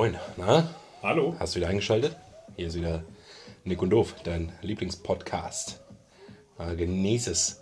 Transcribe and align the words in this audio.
Moin, 0.00 0.16
na? 0.38 0.66
Hallo. 1.02 1.36
Hast 1.38 1.54
du 1.54 1.56
wieder 1.58 1.68
eingeschaltet? 1.68 2.16
Hier 2.56 2.68
ist 2.68 2.74
wieder 2.74 3.04
Nick 3.64 3.82
und 3.82 3.90
Doof, 3.90 4.14
dein 4.24 4.50
Lieblingspodcast. 4.62 5.78
Äh, 6.58 6.74
genieß 6.74 7.26
es. 7.26 7.60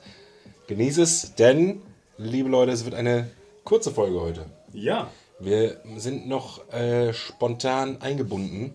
Genieß 0.68 0.98
es, 0.98 1.34
denn, 1.34 1.82
liebe 2.16 2.48
Leute, 2.48 2.70
es 2.70 2.84
wird 2.84 2.94
eine 2.94 3.28
kurze 3.64 3.90
Folge 3.90 4.20
heute. 4.20 4.46
Ja. 4.72 5.10
Wir 5.40 5.80
sind 5.96 6.28
noch 6.28 6.72
äh, 6.72 7.12
spontan 7.12 8.00
eingebunden 8.02 8.72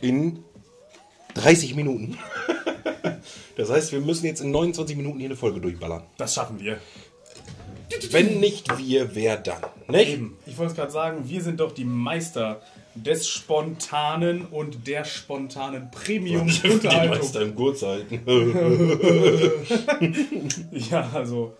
in 0.00 0.42
30 1.34 1.74
Minuten. 1.74 2.16
Das 3.56 3.70
heißt, 3.70 3.90
wir 3.90 4.00
müssen 4.00 4.24
jetzt 4.24 4.40
in 4.40 4.52
29 4.52 4.96
Minuten 4.96 5.18
hier 5.18 5.26
eine 5.26 5.36
Folge 5.36 5.60
durchballern. 5.60 6.04
Das 6.16 6.34
schaffen 6.34 6.60
wir. 6.60 6.78
Wenn 8.10 8.40
nicht 8.40 8.78
wir, 8.78 9.14
wer 9.14 9.36
dann? 9.36 9.62
Nicht? 9.88 10.12
Eben. 10.12 10.36
Ich 10.46 10.58
wollte 10.58 10.72
es 10.72 10.76
gerade 10.76 10.92
sagen, 10.92 11.28
wir 11.28 11.42
sind 11.42 11.60
doch 11.60 11.72
die 11.72 11.84
Meister 11.84 12.60
des 13.02 13.28
Spontanen 13.28 14.46
und 14.46 14.86
der 14.86 15.04
spontanen 15.04 15.90
Die 15.92 15.96
Premium-Unterhaltung. 15.98 17.18
Meister 17.18 17.42
im 17.42 17.54
Kurzhalten. 17.54 18.20
Ja, 20.90 21.10
also. 21.14 21.54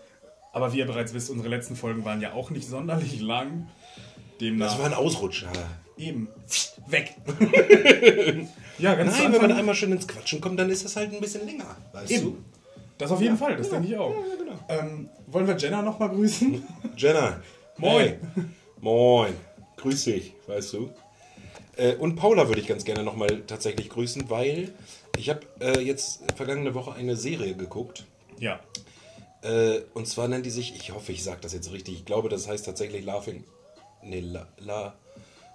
Aber 0.51 0.73
wie 0.73 0.79
ihr 0.79 0.87
bereits 0.87 1.13
wisst, 1.13 1.29
unsere 1.29 1.49
letzten 1.49 1.75
Folgen 1.75 2.03
waren 2.05 2.21
ja 2.21 2.33
auch 2.33 2.49
nicht 2.49 2.67
sonderlich 2.67 3.21
lang. 3.21 3.67
Demnach. 4.41 4.71
Das 4.71 4.79
war 4.79 4.85
ein 4.87 4.93
Ausrutscher. 4.93 5.47
eben. 5.97 6.27
Weg. 6.87 7.13
ja, 8.79 8.95
ganz 8.95 9.19
Nein, 9.19 9.33
wenn 9.33 9.41
man 9.41 9.51
einmal 9.51 9.75
schön 9.75 9.91
ins 9.91 10.07
Quatschen 10.07 10.41
kommt, 10.41 10.59
dann 10.59 10.69
ist 10.69 10.85
das 10.85 10.95
halt 10.95 11.13
ein 11.13 11.21
bisschen 11.21 11.45
länger. 11.45 11.75
Weißt 11.93 12.11
Eben. 12.11 12.43
Das 12.97 13.11
auf 13.11 13.21
jeden 13.21 13.37
Fall, 13.37 13.55
das 13.55 13.69
denke 13.69 13.87
ich 13.89 13.97
auch. 13.97 14.13
genau. 14.37 14.59
Ähm, 14.69 15.09
wollen 15.27 15.47
wir 15.47 15.55
Jenna 15.55 15.81
nochmal 15.81 16.09
grüßen? 16.09 16.53
du? 16.53 16.61
Jenna. 16.97 17.39
Moin. 17.77 18.07
Hey. 18.07 18.17
Moin. 18.81 19.33
Grüß 19.77 20.03
dich, 20.05 20.33
weißt 20.47 20.73
du. 20.73 20.89
Äh, 21.79 21.95
und 21.95 22.15
Paula 22.15 22.47
würde 22.47 22.61
ich 22.61 22.67
ganz 22.67 22.83
gerne 22.83 23.03
nochmal 23.03 23.41
tatsächlich 23.47 23.89
grüßen, 23.89 24.29
weil 24.29 24.73
ich 25.17 25.29
habe 25.29 25.41
äh, 25.61 25.79
jetzt 25.79 26.21
vergangene 26.35 26.73
Woche 26.75 26.93
eine 26.93 27.15
Serie 27.15 27.55
geguckt. 27.55 28.05
Ja. 28.37 28.59
Äh, 29.41 29.81
und 29.93 30.07
zwar 30.07 30.27
nennt 30.27 30.45
die 30.45 30.49
sich, 30.49 30.75
ich 30.75 30.93
hoffe, 30.93 31.11
ich 31.13 31.23
sage 31.23 31.39
das 31.41 31.53
jetzt 31.53 31.71
richtig, 31.71 31.95
ich 31.95 32.05
glaube, 32.05 32.29
das 32.29 32.47
heißt 32.47 32.65
tatsächlich 32.65 33.05
Laughing. 33.05 33.43
Nee, 34.03 34.19
la, 34.21 34.47
la, 34.59 34.93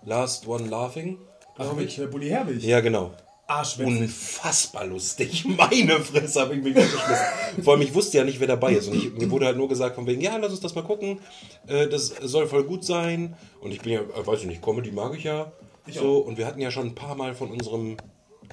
Last 0.04 0.46
One 0.46 0.68
Laughing, 0.68 1.18
Ach, 1.52 1.64
glaube 1.64 1.84
ich. 1.84 1.98
äh, 1.98 2.06
Bully 2.06 2.28
Herbig. 2.28 2.62
Ja, 2.62 2.80
genau. 2.80 3.12
Arschwitzig. 3.46 4.00
Unfassbar 4.00 4.86
lustig. 4.86 5.44
Meine 5.56 6.00
Fresse 6.00 6.40
habe 6.40 6.54
ich 6.56 6.62
mich 6.62 6.74
weggeschmissen. 6.74 7.62
Vor 7.62 7.74
allem, 7.74 7.82
ich 7.82 7.94
wusste 7.94 8.16
ja 8.16 8.24
nicht, 8.24 8.40
wer 8.40 8.46
dabei 8.46 8.72
ist. 8.72 8.88
Und 8.88 8.96
ich, 8.96 9.12
mir 9.12 9.30
wurde 9.30 9.44
halt 9.44 9.58
nur 9.58 9.68
gesagt 9.68 9.96
von 9.96 10.06
wegen, 10.06 10.22
ja, 10.22 10.36
lass 10.38 10.52
uns 10.52 10.60
das 10.60 10.74
mal 10.74 10.82
gucken. 10.84 11.20
Äh, 11.66 11.88
das 11.88 12.06
soll 12.22 12.46
voll 12.46 12.64
gut 12.64 12.84
sein. 12.84 13.36
Und 13.60 13.72
ich 13.72 13.82
bin 13.82 13.92
ja, 13.92 14.00
äh, 14.00 14.26
weiß 14.26 14.40
ich 14.40 14.46
nicht, 14.46 14.62
Comedy 14.62 14.92
mag 14.92 15.14
ich 15.14 15.24
ja. 15.24 15.52
Ich 15.86 15.96
so, 15.96 16.18
und 16.18 16.38
wir 16.38 16.46
hatten 16.46 16.60
ja 16.60 16.70
schon 16.70 16.88
ein 16.88 16.94
paar 16.94 17.14
Mal 17.14 17.34
von 17.34 17.50
unserem 17.50 17.96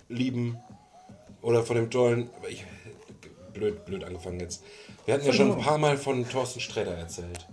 lieben 0.10 0.58
oder 1.42 1.64
von 1.64 1.76
dem 1.76 1.90
tollen, 1.90 2.30
ich, 2.50 2.66
blöd, 3.54 3.86
blöd 3.86 4.04
angefangen 4.04 4.40
jetzt. 4.40 4.64
Wir 5.06 5.14
hatten 5.14 5.26
ja 5.26 5.34
schon 5.34 5.52
ein 5.52 5.60
paar 5.60 5.78
Mal 5.78 5.98
von 5.98 6.28
Thorsten 6.28 6.60
Sträter 6.60 6.92
erzählt. 6.92 7.48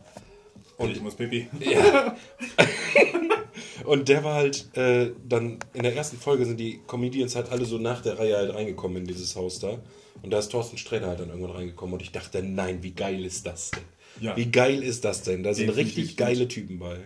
Und 0.76 0.90
ich 0.90 1.00
muss 1.00 1.14
Pipi. 1.14 1.48
Ja. 1.60 2.16
Und 3.84 4.08
der 4.08 4.22
war 4.22 4.34
halt 4.34 4.76
äh, 4.76 5.12
dann 5.26 5.58
in 5.72 5.82
der 5.82 5.96
ersten 5.96 6.18
Folge 6.18 6.44
sind 6.44 6.60
die 6.60 6.80
Comedians 6.86 7.34
halt 7.34 7.50
alle 7.50 7.64
so 7.64 7.78
nach 7.78 8.02
der 8.02 8.18
Reihe 8.18 8.36
halt 8.36 8.54
reingekommen 8.54 8.98
in 8.98 9.06
dieses 9.06 9.34
Haus 9.34 9.60
da. 9.60 9.78
Und 10.22 10.30
da 10.30 10.38
ist 10.38 10.50
Thorsten 10.50 10.76
Sträter 10.76 11.06
halt 11.06 11.20
dann 11.20 11.30
irgendwann 11.30 11.52
reingekommen 11.56 11.94
und 11.94 12.02
ich 12.02 12.12
dachte, 12.12 12.42
nein, 12.42 12.82
wie 12.82 12.90
geil 12.90 13.24
ist 13.24 13.46
das 13.46 13.70
denn? 13.70 13.84
Ja. 14.20 14.36
Wie 14.36 14.50
geil 14.50 14.82
ist 14.82 15.04
das 15.04 15.22
denn? 15.22 15.42
Da 15.42 15.54
sind 15.54 15.68
Definitiv 15.68 15.96
richtig 15.96 16.16
geile 16.16 16.48
Typen 16.48 16.78
bei. 16.78 16.98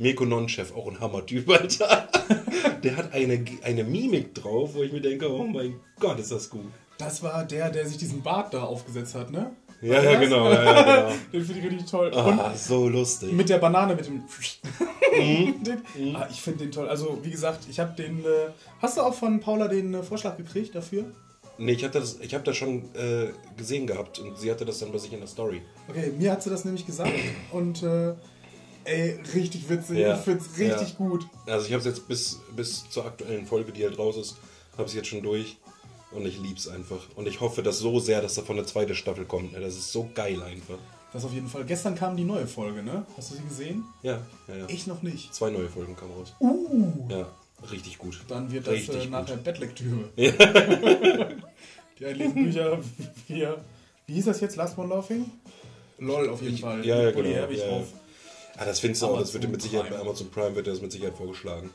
Mirko 0.00 0.24
Nonchef, 0.24 0.74
auch 0.74 0.88
ein 0.88 0.98
Hammertyp, 0.98 1.46
Alter. 1.50 2.08
Der 2.82 2.96
hat 2.96 3.12
eine, 3.12 3.44
eine 3.62 3.84
Mimik 3.84 4.34
drauf, 4.34 4.70
wo 4.72 4.82
ich 4.82 4.92
mir 4.92 5.02
denke, 5.02 5.30
oh 5.30 5.44
mein 5.44 5.78
Gott, 5.98 6.18
ist 6.18 6.32
das 6.32 6.48
gut. 6.48 6.64
Das 6.96 7.22
war 7.22 7.44
der, 7.44 7.70
der 7.70 7.86
sich 7.86 7.98
diesen 7.98 8.22
Bart 8.22 8.54
da 8.54 8.62
aufgesetzt 8.62 9.14
hat, 9.14 9.30
ne? 9.30 9.54
Ja, 9.82 10.02
ja, 10.02 10.18
genau. 10.18 10.50
Ja, 10.50 10.64
ja, 10.64 10.82
genau. 10.82 11.14
Den 11.32 11.44
finde 11.44 11.60
ich 11.60 11.70
richtig 11.70 11.90
toll. 11.90 12.10
Ah, 12.14 12.54
so 12.54 12.88
lustig. 12.88 13.32
Mit 13.32 13.50
der 13.50 13.58
Banane, 13.58 13.94
mit 13.94 14.06
dem. 14.06 14.22
Mhm. 15.18 15.64
den, 15.64 16.16
ah, 16.16 16.26
ich 16.30 16.40
finde 16.40 16.64
den 16.64 16.72
toll. 16.72 16.88
Also, 16.88 17.18
wie 17.22 17.30
gesagt, 17.30 17.66
ich 17.68 17.78
habe 17.78 17.94
den. 17.94 18.20
Äh, 18.20 18.52
hast 18.80 18.96
du 18.96 19.02
auch 19.02 19.14
von 19.14 19.40
Paula 19.40 19.68
den 19.68 19.92
äh, 19.92 20.02
Vorschlag 20.02 20.38
gekriegt 20.38 20.74
dafür? 20.74 21.04
Nee, 21.58 21.72
ich, 21.72 21.84
hatte 21.84 22.00
das, 22.00 22.18
ich 22.20 22.32
habe 22.32 22.44
das 22.44 22.56
schon 22.56 22.84
äh, 22.94 23.28
gesehen 23.58 23.86
gehabt 23.86 24.18
und 24.18 24.38
sie 24.38 24.50
hatte 24.50 24.64
das 24.64 24.78
dann 24.78 24.92
bei 24.92 24.98
sich 24.98 25.12
in 25.12 25.20
der 25.20 25.28
Story. 25.28 25.60
Okay, 25.88 26.10
mir 26.16 26.32
hat 26.32 26.42
sie 26.42 26.48
das 26.48 26.64
nämlich 26.64 26.86
gesagt. 26.86 27.12
Und, 27.52 27.82
äh, 27.82 28.14
ey, 28.84 29.18
richtig 29.34 29.68
witzig. 29.68 29.98
Ja. 29.98 30.16
Ich 30.16 30.20
finde 30.22 30.40
es 30.44 30.58
richtig 30.58 30.90
Ja. 30.90 30.96
gut. 30.96 31.26
Also 31.46 31.66
ich 31.66 31.72
habe 31.72 31.80
es 31.80 31.86
jetzt 31.86 32.08
bis, 32.08 32.40
bis 32.56 32.88
zur 32.90 33.06
aktuellen 33.06 33.46
Folge, 33.46 33.72
die 33.72 33.84
halt 33.84 33.98
raus 33.98 34.16
ist, 34.16 34.36
habe 34.76 34.84
es 34.84 34.94
jetzt 34.94 35.08
schon 35.08 35.22
durch 35.22 35.56
und 36.12 36.26
ich 36.26 36.38
lieb's 36.40 36.68
einfach. 36.68 37.00
Und 37.16 37.26
ich 37.28 37.40
hoffe 37.40 37.62
das 37.62 37.78
so 37.78 37.98
sehr, 38.00 38.20
dass 38.22 38.34
davon 38.34 38.56
eine 38.58 38.66
zweite 38.66 38.94
Staffel 38.94 39.24
kommt. 39.24 39.52
ne? 39.52 39.60
Das 39.60 39.74
ist 39.76 39.92
so 39.92 40.08
geil 40.14 40.42
einfach. 40.42 40.78
Das 41.12 41.24
auf 41.24 41.32
jeden 41.32 41.48
Fall. 41.48 41.64
Gestern 41.64 41.96
kam 41.96 42.16
die 42.16 42.22
neue 42.24 42.46
Folge, 42.46 42.82
ne? 42.84 43.04
Hast 43.16 43.32
du 43.32 43.34
sie 43.34 43.42
gesehen? 43.42 43.82
Ja, 44.02 44.20
ja, 44.46 44.56
ja. 44.56 44.64
Ich 44.68 44.86
noch 44.86 45.02
nicht. 45.02 45.34
Zwei 45.34 45.50
neue 45.50 45.68
Folgen 45.68 45.96
kamen 45.96 46.12
raus. 46.12 46.32
Uh. 46.38 46.92
Ja, 47.08 47.26
richtig 47.72 47.98
gut. 47.98 48.20
Dann 48.28 48.50
wird 48.52 48.66
das 48.68 48.74
Richtig 48.74 49.06
äh, 49.06 49.08
nachher. 49.08 49.36
Bettlektüre. 49.36 50.04
die 50.16 50.30
einen 52.06 52.18
lesen 52.18 52.34
Bücher, 52.34 52.78
wir. 53.28 53.64
Wie 54.06 54.14
hieß 54.14 54.26
das 54.26 54.40
jetzt? 54.40 54.56
Last 54.56 54.78
One 54.78 54.88
Laughing? 54.94 55.26
LOL 55.98 56.28
auf 56.30 56.42
jeden 56.42 56.58
Fall. 56.58 56.84
Ja, 56.86 56.98
ja, 56.98 57.06
Mit 57.06 57.14
Bully 57.16 57.28
genau, 57.28 57.40
Herbig 57.40 57.58
ja, 57.58 57.66
ja. 57.66 57.82
Ah, 58.60 58.66
das 58.66 58.80
findest 58.80 59.00
du 59.00 59.06
auch, 59.06 59.18
das 59.18 59.32
wird 59.32 59.48
mit 59.48 59.62
Sicherheit 59.62 59.88
bei. 59.88 59.98
Amazon 59.98 60.30
Prime 60.30 60.54
wird 60.54 60.66
das 60.66 60.82
mit 60.82 60.92
Sicherheit 60.92 61.16
vorgeschlagen. 61.16 61.70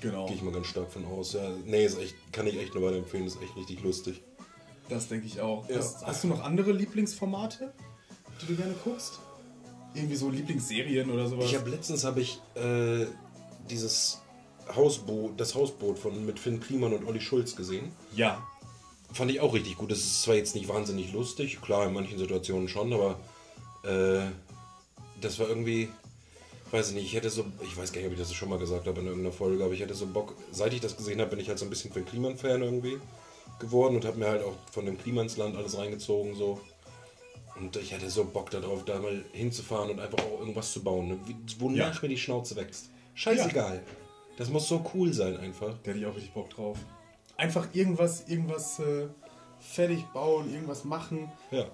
Genau. 0.00 0.24
Gehe 0.24 0.36
ich 0.36 0.42
mal 0.42 0.54
ganz 0.54 0.68
stark 0.68 0.90
von 0.90 1.04
aus. 1.04 1.34
Ja, 1.34 1.50
nee, 1.66 1.84
ist 1.84 1.98
echt, 1.98 2.14
kann 2.32 2.46
ich 2.46 2.58
echt 2.58 2.74
nur 2.74 2.82
weiterempfehlen, 2.84 3.26
ist 3.26 3.36
echt 3.42 3.54
richtig 3.56 3.82
lustig. 3.82 4.22
Das 4.88 5.06
denke 5.08 5.26
ich 5.26 5.42
auch. 5.42 5.68
Ja. 5.68 5.76
Hast, 5.76 6.06
hast 6.06 6.24
du 6.24 6.28
noch 6.28 6.42
andere 6.42 6.72
Lieblingsformate, 6.72 7.74
die 8.40 8.46
du 8.46 8.56
gerne 8.56 8.74
guckst? 8.82 9.18
Irgendwie 9.94 10.16
so 10.16 10.30
Lieblingsserien 10.30 11.10
oder 11.10 11.28
sowas? 11.28 11.44
Ich 11.44 11.54
habe 11.54 11.68
letztens 11.68 12.04
habe 12.04 12.22
ich 12.22 12.40
äh, 12.54 13.04
dieses 13.68 14.22
Hausboot, 14.74 15.38
das 15.38 15.54
Hausboot 15.54 15.98
von 15.98 16.24
mit 16.24 16.38
Finn 16.38 16.58
Kliman 16.58 16.94
und 16.94 17.06
Olli 17.06 17.20
Schulz 17.20 17.54
gesehen. 17.54 17.92
ja. 18.16 18.42
Fand 19.12 19.28
ich 19.32 19.40
auch 19.40 19.54
richtig 19.54 19.76
gut. 19.76 19.90
Das 19.90 19.98
ist 19.98 20.22
zwar 20.22 20.36
jetzt 20.36 20.54
nicht 20.54 20.68
wahnsinnig 20.68 21.12
lustig, 21.12 21.60
klar, 21.60 21.88
in 21.88 21.92
manchen 21.92 22.16
Situationen 22.16 22.68
schon, 22.68 22.92
aber 22.92 23.18
äh, 23.82 24.30
das 25.20 25.40
war 25.40 25.48
irgendwie, 25.48 25.88
weiß 26.72 26.90
ich 26.90 26.94
nicht, 26.94 27.06
ich 27.06 27.14
hätte 27.14 27.30
so, 27.30 27.44
ich 27.62 27.76
weiß 27.76 27.92
gar 27.92 28.00
nicht, 28.00 28.06
ob 28.08 28.12
ich 28.14 28.18
das 28.18 28.32
schon 28.32 28.48
mal 28.48 28.58
gesagt 28.58 28.86
habe 28.86 29.00
in 29.00 29.06
irgendeiner 29.06 29.32
Folge, 29.34 29.64
aber 29.64 29.72
ich 29.72 29.80
hätte 29.80 29.94
so 29.94 30.06
Bock, 30.06 30.34
seit 30.52 30.72
ich 30.72 30.80
das 30.80 30.96
gesehen 30.96 31.20
habe, 31.20 31.30
bin 31.30 31.40
ich 31.40 31.48
halt 31.48 31.58
so 31.58 31.66
ein 31.66 31.70
bisschen 31.70 31.92
für 31.92 32.02
Kliman-Fan 32.02 32.62
irgendwie 32.62 32.98
geworden 33.58 33.96
und 33.96 34.04
habe 34.04 34.18
mir 34.18 34.28
halt 34.28 34.42
auch 34.42 34.54
von 34.72 34.86
dem 34.86 34.96
Klimansland 34.98 35.56
alles 35.56 35.76
reingezogen 35.76 36.34
so. 36.34 36.60
Und 37.56 37.76
ich 37.76 37.92
hatte 37.92 38.08
so 38.08 38.24
Bock 38.24 38.50
darauf, 38.50 38.84
da 38.84 38.98
mal 39.00 39.22
hinzufahren 39.32 39.90
und 39.90 40.00
einfach 40.00 40.18
auch 40.20 40.40
irgendwas 40.40 40.72
zu 40.72 40.82
bauen, 40.82 41.08
ne? 41.08 41.18
Wonach 41.58 41.94
Ja. 41.96 42.00
mir 42.02 42.08
die 42.08 42.16
Schnauze 42.16 42.56
wächst. 42.56 42.90
Scheißegal. 43.14 43.82
Das 44.38 44.48
muss 44.48 44.66
so 44.66 44.82
cool 44.94 45.12
sein 45.12 45.36
einfach. 45.36 45.74
Da 45.82 45.90
hätte 45.90 45.98
ich 45.98 46.06
auch 46.06 46.14
richtig 46.14 46.32
Bock 46.32 46.48
drauf. 46.48 46.78
Einfach 47.36 47.68
irgendwas, 47.74 48.26
irgendwas 48.28 48.78
äh, 48.78 49.08
fertig 49.58 50.04
bauen, 50.14 50.50
irgendwas 50.54 50.84
machen. 50.84 51.30
Ja. 51.50 51.66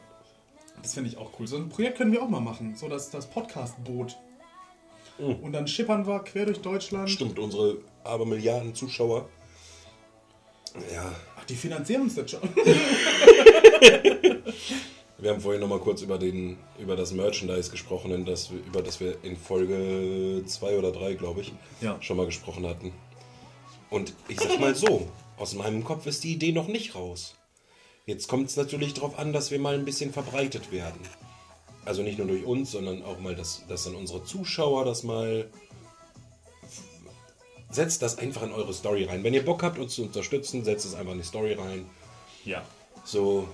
Das 0.83 0.95
finde 0.95 1.11
ich 1.11 1.17
auch 1.19 1.31
cool. 1.39 1.47
So 1.47 1.57
ein 1.57 1.69
Projekt 1.69 1.99
können 1.99 2.11
wir 2.11 2.23
auch 2.23 2.29
mal 2.29 2.41
machen. 2.41 2.75
So 2.75 2.89
das, 2.89 3.11
das 3.11 3.27
Podcast-Boot. 3.31 4.17
Und 5.19 5.53
dann 5.53 5.67
schippern 5.67 6.07
wir 6.07 6.21
quer 6.21 6.47
durch 6.47 6.61
Deutschland. 6.61 7.09
Stimmt, 7.11 7.39
unsere 7.39 7.79
Abermilliarden 8.05 8.75
Zuschauer. 8.75 9.29
Ja, 10.93 11.15
Ach, 11.39 11.45
die 11.47 11.55
finanzieren 11.55 12.03
uns 12.03 12.15
das 12.17 12.31
schon. 12.31 12.41
wir 15.19 15.31
haben 15.31 15.41
vorhin 15.41 15.61
noch 15.63 15.69
mal 15.69 15.79
kurz 15.81 16.03
über, 16.03 16.19
den, 16.19 16.59
über 16.79 16.97
das 16.97 17.13
Merchandise 17.13 17.71
gesprochen, 17.71 18.25
das, 18.27 18.51
über 18.51 18.83
das 18.83 19.01
wir 19.01 19.17
in 19.23 19.37
Folge 19.37 20.43
2 20.47 20.79
oder 20.79 20.93
3, 20.93 21.15
glaube 21.15 21.41
ich, 21.41 21.53
Ja. 21.81 21.97
schon 22.03 22.19
mal 22.19 22.27
gesprochen 22.27 22.67
hatten. 22.67 22.93
Und 23.89 24.13
ich 24.29 24.39
sag 24.39 24.61
mal 24.61 24.75
so, 24.75 25.09
aus 25.39 25.55
meinem 25.55 25.85
Kopf 25.85 26.07
ist 26.07 26.25
die 26.25 26.33
Idee 26.35 26.53
noch 26.53 26.69
nicht 26.69 26.95
raus. 26.95 27.37
Jetzt 28.05 28.29
kommt 28.29 28.51
es 28.51 28.57
natürlich 28.57 28.95
darauf 28.95 29.19
an, 29.19 29.33
dass 29.33 29.51
wir 29.51 29.59
mal 29.59 29.75
ein 29.75 29.85
bisschen 29.85 30.13
verbreitet 30.13 30.71
werden. 30.73 31.01
Also 31.87 32.03
nicht 32.03 32.19
nur 32.19 32.27
durch 32.27 32.45
uns, 32.45 32.73
sondern 32.73 33.03
auch 33.05 33.19
mal, 33.21 33.35
dass, 33.35 33.65
dass 33.69 33.85
dann 33.85 33.95
unsere 33.95 34.23
Zuschauer 34.25 34.85
das 34.85 35.05
mal. 35.05 35.49
Setzt 37.71 38.03
das 38.03 38.19
einfach 38.19 38.43
in 38.43 38.53
eure 38.53 38.75
Story 38.75 39.05
rein. 39.05 39.25
Wenn 39.25 39.35
ihr 39.35 39.45
Bock 39.45 39.63
habt, 39.63 39.79
uns 39.79 39.95
zu 39.95 40.03
unterstützen, 40.03 40.65
setzt 40.65 40.85
es 40.85 40.95
einfach 40.95 41.13
in 41.13 41.19
die 41.19 41.25
Story 41.25 41.55
rein. 41.55 41.87
Ja. 42.45 42.63
So, 43.05 43.49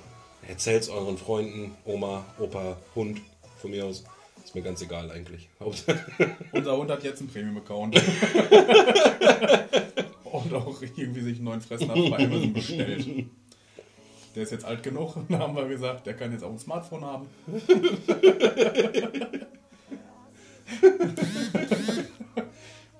erzählt's 0.46 0.88
euren 0.88 1.19
Freunden, 1.19 1.76
Oma, 1.84 2.25
Opa, 2.38 2.76
Hund, 2.94 3.20
von 3.61 3.70
mir 3.70 3.84
aus. 3.87 4.05
Ist 4.44 4.55
mir 4.55 4.62
ganz 4.62 4.82
egal 4.82 5.11
eigentlich. 5.11 5.49
Unser 6.52 6.76
Hund 6.76 6.90
hat 6.90 7.05
jetzt 7.05 7.20
einen 7.20 7.31
Premium-Account. 7.31 7.96
Und 10.25 10.55
auch 10.55 10.82
irgendwie 10.96 11.20
sich 11.20 11.37
einen 11.37 11.44
neuen 11.44 11.61
Fressnapf 11.61 12.11
bei 12.11 12.25
Amazon 12.25 12.52
bestellt. 12.52 13.06
Der 14.34 14.43
ist 14.44 14.50
jetzt 14.52 14.64
alt 14.64 14.82
genug, 14.82 15.17
und 15.17 15.31
da 15.31 15.40
haben 15.40 15.55
wir 15.56 15.67
gesagt, 15.69 16.06
der 16.06 16.14
kann 16.17 16.32
jetzt 16.32 16.43
auch 16.44 16.50
ein 16.50 16.58
Smartphone 16.58 17.05
haben. 17.05 17.26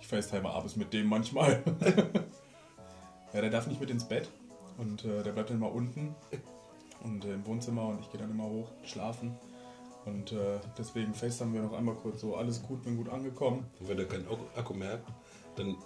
Ich 0.01 0.07
FaceTime 0.07 0.49
abends 0.49 0.77
mit 0.77 0.93
dem 0.93 1.07
manchmal. 1.07 1.63
ja, 3.33 3.41
der 3.41 3.51
darf 3.51 3.67
nicht 3.67 3.81
mit 3.81 3.91
ins 3.91 4.05
Bett 4.05 4.29
und 4.79 5.05
äh, 5.05 5.23
der 5.23 5.33
bleibt 5.33 5.51
dann 5.51 5.57
immer 5.59 5.73
unten 5.73 6.15
und 7.03 7.25
äh, 7.25 7.35
im 7.35 7.47
Wohnzimmer 7.47 7.87
und 7.89 8.01
ich 8.01 8.11
gehe 8.11 8.21
dann 8.21 8.31
immer 8.31 8.45
hoch 8.45 8.69
schlafen. 8.85 9.35
Und 10.05 10.33
äh, 10.33 10.59
deswegen 10.77 11.15
FaceTime 11.15 11.55
wir 11.55 11.63
noch 11.63 11.73
einmal 11.75 11.95
kurz 11.95 12.21
so, 12.21 12.35
alles 12.37 12.63
gut, 12.63 12.83
bin 12.83 12.97
gut 12.97 13.09
angekommen. 13.09 13.65
Und 13.79 13.89
wenn 13.89 13.99
er 13.99 14.05
keinen 14.07 14.27
Akku- 14.27 14.59
Akku 14.59 14.75
mehr 14.75 14.93
hat, 14.95 15.03
dann 15.57 15.77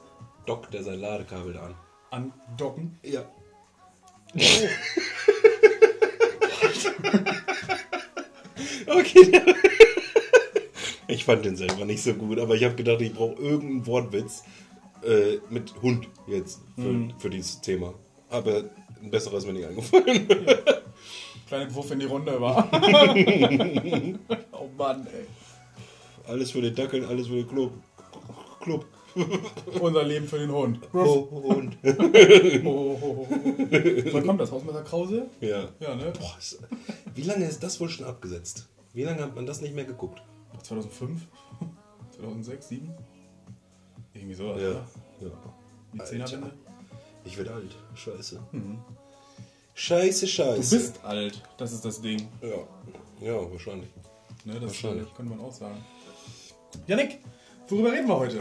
dockt 0.47 0.75
er 0.75 0.83
sein 0.83 1.01
Ladekabel 1.01 1.53
da 1.53 1.67
an. 1.67 1.75
Andocken. 2.11 2.99
Ja. 3.03 3.23
okay. 8.87 9.43
Ich 11.09 11.25
fand 11.25 11.45
den 11.45 11.57
selber 11.57 11.85
nicht 11.85 12.03
so 12.03 12.15
gut, 12.15 12.39
aber 12.39 12.55
ich 12.55 12.65
habe 12.65 12.75
gedacht, 12.75 13.01
ich 13.01 13.15
brauche 13.15 13.41
irgendeinen 13.41 13.87
Wortwitz 13.87 14.43
äh, 15.03 15.39
mit 15.51 15.75
Hund 15.83 16.09
jetzt 16.27 16.61
für, 16.75 17.09
für 17.19 17.31
dieses 17.31 17.61
Thema. 17.61 17.95
Aber 18.29 18.65
ein 19.01 19.11
besserer 19.11 19.39
ist 19.39 19.47
mir 19.47 19.53
nicht 19.53 19.67
eingefallen. 19.67 20.27
Kleine 21.47 21.75
Wurf 21.75 21.91
in 21.93 22.01
die 22.01 22.07
Runde 22.07 22.41
war. 22.41 22.69
oh 24.53 24.69
Mann, 24.77 25.07
ey. 25.07 25.27
Alles 26.27 26.51
für 26.51 26.61
den 26.61 26.75
Dackel, 26.75 27.05
alles 27.05 27.29
für 27.29 27.37
den 27.37 27.47
Club. 27.47 27.73
Club. 28.61 28.85
Unser 29.81 30.05
Leben 30.05 30.27
für 30.27 30.39
den 30.39 30.51
Hund. 30.53 30.81
Oh, 30.93 31.29
Hund. 31.31 31.77
Oh, 32.65 32.99
oh, 33.01 33.01
oh. 33.03 33.27
Wann 34.13 34.27
kommt 34.27 34.41
das? 34.41 34.51
Hausmesser 34.53 34.83
Krause? 34.83 35.27
Ja. 35.41 35.69
Ja, 35.81 35.95
ne? 35.95 36.13
Boah, 36.19 36.37
ist, 36.39 36.59
wie 37.15 37.23
lange 37.23 37.47
ist 37.47 37.63
das 37.63 37.81
wohl 37.81 37.89
schon 37.89 38.07
abgesetzt? 38.07 38.69
Wie 38.93 39.03
lange 39.05 39.23
hat 39.23 39.35
man 39.35 39.47
das 39.47 39.61
nicht 39.61 39.75
mehr 39.75 39.85
geguckt? 39.85 40.23
2005? 40.63 41.27
2006, 42.17 42.69
2007? 42.69 42.95
Irgendwie 44.15 44.35
sowas, 44.35 44.61
Ja. 44.61 44.69
oder? 44.69 44.87
ja. 45.21 45.29
Die. 45.93 46.05
Zehnerwende? 46.05 46.53
Ich 47.25 47.37
werde 47.37 47.53
alt. 47.55 47.77
Scheiße. 47.95 48.41
Scheiße, 49.75 50.27
scheiße. 50.27 50.77
Du 50.77 50.83
bist 50.83 51.05
alt, 51.05 51.43
das 51.59 51.73
ist 51.73 51.85
das 51.85 52.01
Ding. 52.01 52.29
Ja. 52.41 53.27
Ja, 53.27 53.51
wahrscheinlich. 53.51 53.89
Ne, 54.45 54.55
das 54.55 54.63
Wahrscheinlich. 54.65 55.13
könnte 55.15 55.35
man 55.35 55.45
auch 55.45 55.53
sagen. 55.53 55.83
Janik, 56.87 57.19
worüber 57.69 57.93
reden 57.93 58.07
wir 58.09 58.17
heute? 58.17 58.41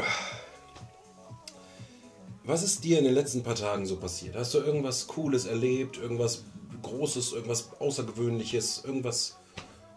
Was 2.47 2.61
ist 2.61 2.83
dir 2.83 2.99
in 2.99 3.05
den 3.05 3.15
letzten 3.15 3.41
paar 3.41 3.55
Tagen 3.55 3.87
so 3.87 3.95
passiert? 3.95 4.35
Hast 4.35 4.53
du 4.53 4.59
irgendwas 4.59 5.07
Cooles 5.07 5.47
erlebt? 5.47 5.97
Irgendwas 5.97 6.43
Großes? 6.83 7.33
Irgendwas 7.33 7.71
Außergewöhnliches? 7.79 8.83
Irgendwas. 8.85 9.37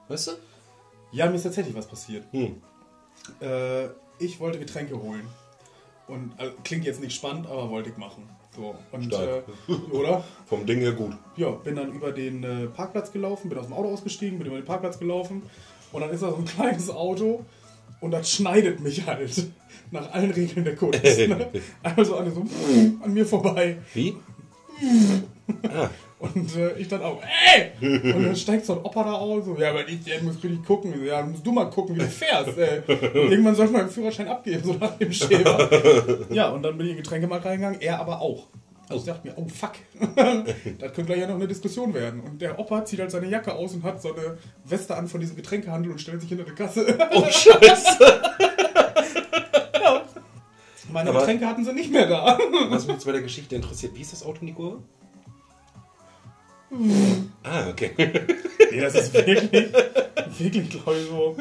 Weißt 0.08 0.28
du? 0.28 0.32
Ja, 1.12 1.26
mir 1.28 1.36
ist 1.36 1.42
tatsächlich 1.42 1.74
was 1.74 1.86
passiert. 1.86 2.24
Hm. 2.32 2.62
Äh, 3.40 3.88
ich 4.18 4.40
wollte 4.40 4.58
Getränke 4.58 4.98
holen. 4.98 5.28
Und 6.06 6.32
also, 6.38 6.54
klingt 6.64 6.86
jetzt 6.86 7.02
nicht 7.02 7.14
spannend, 7.14 7.46
aber 7.46 7.68
wollte 7.68 7.90
ich 7.90 7.98
machen. 7.98 8.26
So. 8.56 8.74
Und, 8.92 9.12
äh, 9.12 9.42
oder? 9.92 10.24
Vom 10.46 10.64
Ding 10.64 10.78
her 10.78 10.92
gut. 10.92 11.18
Ja, 11.36 11.50
bin 11.50 11.76
dann 11.76 11.92
über 11.92 12.12
den 12.12 12.42
äh, 12.44 12.66
Parkplatz 12.68 13.12
gelaufen, 13.12 13.50
bin 13.50 13.58
aus 13.58 13.66
dem 13.66 13.74
Auto 13.74 13.92
ausgestiegen, 13.92 14.38
bin 14.38 14.46
über 14.46 14.56
den 14.56 14.64
Parkplatz 14.64 14.98
gelaufen 14.98 15.42
und 15.92 16.00
dann 16.00 16.08
ist 16.10 16.22
da 16.22 16.30
so 16.30 16.36
ein 16.36 16.44
kleines 16.46 16.88
Auto 16.88 17.44
und 18.00 18.10
das 18.10 18.30
schneidet 18.30 18.80
mich 18.80 19.06
halt 19.06 19.30
nach 19.90 20.12
allen 20.12 20.30
Regeln 20.30 20.64
der 20.64 20.76
Kunst. 20.76 21.02
Ne? 21.28 21.48
Einmal 21.82 22.04
so 22.04 22.16
alle 22.16 22.30
so 22.30 22.40
an 23.02 23.12
mir 23.12 23.26
vorbei 23.26 23.78
Wie? 23.94 24.16
und 26.18 26.56
äh, 26.56 26.78
ich 26.78 26.88
dann 26.88 27.02
auch, 27.02 27.20
ey! 27.22 28.12
Und 28.12 28.22
dann 28.24 28.36
steigt 28.36 28.66
so 28.66 28.74
ein 28.74 28.84
Opa 28.84 29.02
da 29.02 29.12
aus, 29.14 29.44
so, 29.44 29.56
ja, 29.58 29.70
aber 29.70 29.88
ich 29.88 30.02
der 30.04 30.22
muss 30.22 30.42
richtig 30.42 30.64
gucken. 30.64 30.94
Ja, 31.04 31.22
musst 31.22 31.46
du 31.46 31.52
mal 31.52 31.64
gucken, 31.66 31.96
wie 31.96 32.00
du 32.00 32.06
fährst. 32.06 32.56
Ey. 32.58 32.80
Und 32.86 33.30
irgendwann 33.30 33.54
sollte 33.54 33.72
man 33.72 33.82
den 33.82 33.90
Führerschein 33.90 34.28
abgeben, 34.28 34.62
so 34.64 34.74
nach 34.74 34.96
dem 34.98 35.12
Schema. 35.12 35.68
Ja, 36.30 36.50
und 36.50 36.62
dann 36.62 36.76
bin 36.76 36.86
ich 36.86 36.92
in 36.92 36.96
den 36.98 37.02
Getränkemarkt 37.02 37.44
reingegangen, 37.44 37.80
er 37.80 37.98
aber 37.98 38.20
auch. 38.20 38.46
Also 38.90 39.00
ich 39.00 39.04
dachte 39.06 39.28
mir, 39.28 39.34
oh 39.36 39.46
fuck, 39.48 39.72
das 40.78 40.92
könnte 40.94 41.04
gleich 41.04 41.18
ja 41.20 41.26
noch 41.26 41.34
eine 41.34 41.46
Diskussion 41.46 41.92
werden. 41.92 42.20
Und 42.20 42.40
der 42.40 42.58
Opa 42.58 42.84
zieht 42.86 43.00
halt 43.00 43.10
seine 43.10 43.28
Jacke 43.28 43.54
aus 43.54 43.74
und 43.74 43.82
hat 43.82 44.00
so 44.00 44.14
eine 44.14 44.38
Weste 44.64 44.96
an 44.96 45.08
von 45.08 45.20
diesem 45.20 45.36
Getränkehandel 45.36 45.92
und 45.92 46.00
stellt 46.00 46.20
sich 46.20 46.30
hinter 46.30 46.44
die 46.44 46.52
Kasse. 46.52 46.96
Oh, 47.14 47.24
Scheiße. 47.30 48.22
Meine 50.90 51.10
Aber- 51.10 51.20
Getränke 51.20 51.46
hatten 51.46 51.64
sie 51.64 51.72
nicht 51.74 51.92
mehr 51.92 52.06
da. 52.06 52.38
Was 52.70 52.86
mich 52.86 52.94
jetzt 52.94 53.04
bei 53.04 53.12
der 53.12 53.20
Geschichte 53.22 53.56
interessiert, 53.56 53.94
wie 53.94 54.00
ist 54.00 54.12
das 54.12 54.22
Auto 54.24 54.40
in 54.40 54.46
die 54.48 54.54
Kurve? 54.54 54.82
Ah, 57.42 57.68
okay. 57.70 57.90
Nee, 58.70 58.80
das 58.80 58.94
ist 58.94 59.14
wirklich, 59.14 59.50
wirklich, 60.38 60.70
glaube 60.70 60.98
ich, 60.98 61.06
so. 61.08 61.36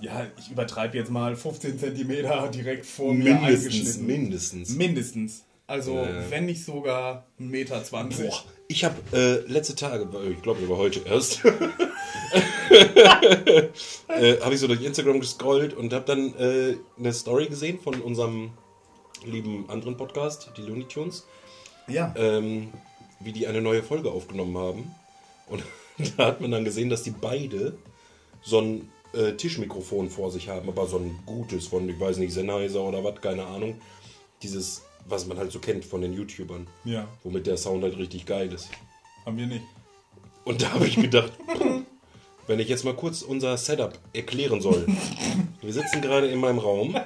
Ja, 0.00 0.26
ich 0.38 0.50
übertreibe 0.52 0.96
jetzt 0.96 1.10
mal 1.10 1.34
15 1.34 1.78
Zentimeter 1.78 2.48
direkt 2.48 2.86
vor 2.86 3.12
mir 3.12 3.34
Mindestens, 3.34 3.64
eingeschnitten. 3.74 4.06
mindestens. 4.06 4.70
Mindestens. 4.76 5.44
Also, 5.68 5.98
Äh. 5.98 6.30
wenn 6.30 6.46
nicht 6.46 6.64
sogar 6.64 7.26
1,20 7.38 7.44
Meter. 7.50 7.84
20. 7.84 8.28
Boah, 8.30 8.42
ich 8.68 8.84
habe 8.84 8.96
äh, 9.12 9.40
letzte 9.52 9.74
Tage, 9.76 10.08
ich 10.30 10.42
glaube 10.42 10.60
sogar 10.62 10.78
heute 10.78 11.00
erst, 11.06 11.44
äh, 14.08 14.40
habe 14.40 14.54
ich 14.54 14.60
so 14.60 14.66
durch 14.66 14.82
Instagram 14.82 15.20
gescrollt 15.20 15.74
und 15.74 15.92
habe 15.92 16.04
dann 16.06 16.34
äh, 16.38 16.76
eine 16.98 17.12
Story 17.12 17.46
gesehen 17.46 17.78
von 17.78 18.00
unserem 18.00 18.50
lieben 19.24 19.68
anderen 19.68 19.96
Podcast, 19.96 20.50
die 20.56 20.62
Looney 20.62 20.84
Tunes, 20.84 21.26
Ja. 21.86 22.14
ähm, 22.16 22.72
wie 23.20 23.32
die 23.32 23.46
eine 23.46 23.60
neue 23.60 23.82
Folge 23.82 24.10
aufgenommen 24.10 24.56
haben. 24.56 24.94
Und 25.48 25.62
da 26.16 26.26
hat 26.26 26.40
man 26.40 26.50
dann 26.50 26.64
gesehen, 26.64 26.88
dass 26.90 27.02
die 27.02 27.10
beide 27.10 27.76
so 28.42 28.60
ein 28.60 28.88
äh, 29.12 29.32
Tischmikrofon 29.32 30.08
vor 30.10 30.30
sich 30.30 30.48
haben, 30.48 30.68
aber 30.68 30.86
so 30.86 30.96
ein 30.98 31.18
gutes 31.26 31.66
von, 31.66 31.88
ich 31.88 31.98
weiß 32.00 32.18
nicht, 32.18 32.32
Sennheiser 32.32 32.82
oder 32.82 33.02
was, 33.04 33.20
keine 33.20 33.44
Ahnung. 33.46 33.80
Dieses, 34.42 34.82
was 35.08 35.26
man 35.26 35.38
halt 35.38 35.50
so 35.52 35.58
kennt 35.58 35.84
von 35.84 36.00
den 36.00 36.12
YouTubern, 36.12 36.66
Ja, 36.84 37.06
womit 37.24 37.46
der 37.46 37.56
Sound 37.56 37.82
halt 37.82 37.96
richtig 37.98 38.26
geil 38.26 38.52
ist. 38.52 38.68
haben 39.26 39.36
wir 39.36 39.46
nicht. 39.46 39.64
Und 40.44 40.62
da 40.62 40.72
habe 40.72 40.86
ich 40.86 40.96
gedacht, 40.96 41.32
wenn 42.46 42.58
ich 42.60 42.68
jetzt 42.68 42.84
mal 42.84 42.94
kurz 42.94 43.22
unser 43.22 43.56
Setup 43.56 43.98
erklären 44.12 44.60
soll. 44.60 44.86
Wir 45.60 45.72
sitzen 45.72 46.00
gerade 46.00 46.28
in 46.28 46.38
meinem 46.38 46.58
Raum, 46.60 46.96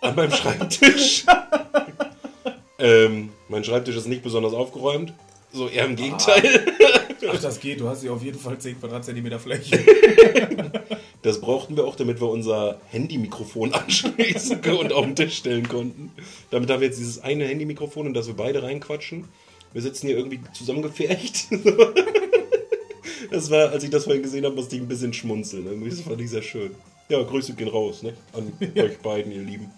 an 0.00 0.16
meinem 0.16 0.32
Schreibtisch. 0.32 1.24
Ähm, 2.78 3.30
mein 3.48 3.64
Schreibtisch 3.64 3.96
ist 3.96 4.06
nicht 4.06 4.22
besonders 4.22 4.52
aufgeräumt, 4.52 5.14
so 5.50 5.66
eher 5.66 5.86
im 5.86 5.96
Gegenteil. 5.96 6.66
Ach, 7.28 7.40
das 7.40 7.60
geht. 7.60 7.80
Du 7.80 7.88
hast 7.88 8.02
hier 8.02 8.12
auf 8.12 8.22
jeden 8.22 8.38
Fall 8.38 8.58
10 8.58 8.78
Quadratzentimeter 8.80 9.38
Fläche. 9.38 9.78
Das 11.22 11.40
brauchten 11.40 11.76
wir 11.76 11.84
auch, 11.84 11.96
damit 11.96 12.20
wir 12.20 12.28
unser 12.28 12.80
Handymikrofon 12.90 13.72
anschließen 13.74 14.60
und 14.78 14.92
auf 14.92 15.04
den 15.04 15.16
Tisch 15.16 15.38
stellen 15.38 15.66
konnten. 15.66 16.12
Damit 16.50 16.70
haben 16.70 16.80
wir 16.80 16.86
jetzt 16.86 17.00
dieses 17.00 17.20
eine 17.20 17.46
Handymikrofon 17.46 18.06
und 18.06 18.14
dass 18.14 18.28
wir 18.28 18.34
beide 18.34 18.62
reinquatschen. 18.62 19.24
Wir 19.72 19.82
sitzen 19.82 20.06
hier 20.06 20.16
irgendwie 20.16 20.38
zusammengefercht. 20.52 21.46
Das 23.30 23.50
war, 23.50 23.70
als 23.70 23.82
ich 23.82 23.90
das 23.90 24.04
vorhin 24.04 24.22
gesehen 24.22 24.44
habe, 24.44 24.54
musste 24.54 24.76
ich 24.76 24.82
ein 24.82 24.86
bisschen 24.88 25.12
schmunzeln. 25.12 25.66
Irgendwie, 25.66 25.90
das 25.90 26.00
fand 26.00 26.20
ich 26.20 26.30
sehr 26.30 26.42
schön. 26.42 26.70
Ja, 27.08 27.20
Grüße 27.22 27.54
gehen 27.54 27.68
raus, 27.68 28.02
ne? 28.04 28.12
An 28.32 28.52
euch 28.76 28.98
beiden, 28.98 29.32
ihr 29.32 29.42
Lieben. 29.42 29.70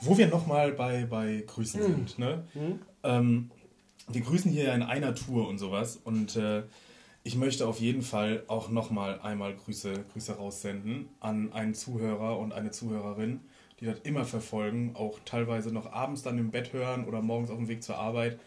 Wo 0.00 0.16
wir 0.16 0.28
nochmal 0.28 0.72
bei, 0.72 1.04
bei 1.04 1.44
Grüßen 1.46 1.80
Hm. 1.80 1.86
sind. 1.86 2.18
Ne? 2.18 2.44
Ähm, 3.02 3.50
wir 4.08 4.20
grüßen 4.20 4.50
hier 4.50 4.64
ja 4.64 4.74
in 4.74 4.82
einer 4.82 5.14
Tour 5.14 5.48
und 5.48 5.58
sowas. 5.58 5.96
Und 6.02 6.36
äh, 6.36 6.62
ich 7.22 7.36
möchte 7.36 7.66
auf 7.66 7.80
jeden 7.80 8.02
Fall 8.02 8.42
auch 8.48 8.68
nochmal 8.68 9.20
einmal 9.20 9.54
Grüße, 9.54 10.04
Grüße 10.12 10.36
raussenden 10.36 11.08
an 11.20 11.52
einen 11.52 11.74
Zuhörer 11.74 12.38
und 12.38 12.52
eine 12.52 12.70
Zuhörerin, 12.70 13.40
die 13.80 13.86
das 13.86 14.00
immer 14.00 14.24
verfolgen. 14.24 14.92
Auch 14.94 15.18
teilweise 15.24 15.72
noch 15.72 15.92
abends 15.92 16.22
dann 16.22 16.38
im 16.38 16.50
Bett 16.50 16.72
hören 16.72 17.06
oder 17.06 17.22
morgens 17.22 17.50
auf 17.50 17.56
dem 17.56 17.68
Weg 17.68 17.82
zur 17.82 17.96
Arbeit. 17.96 18.38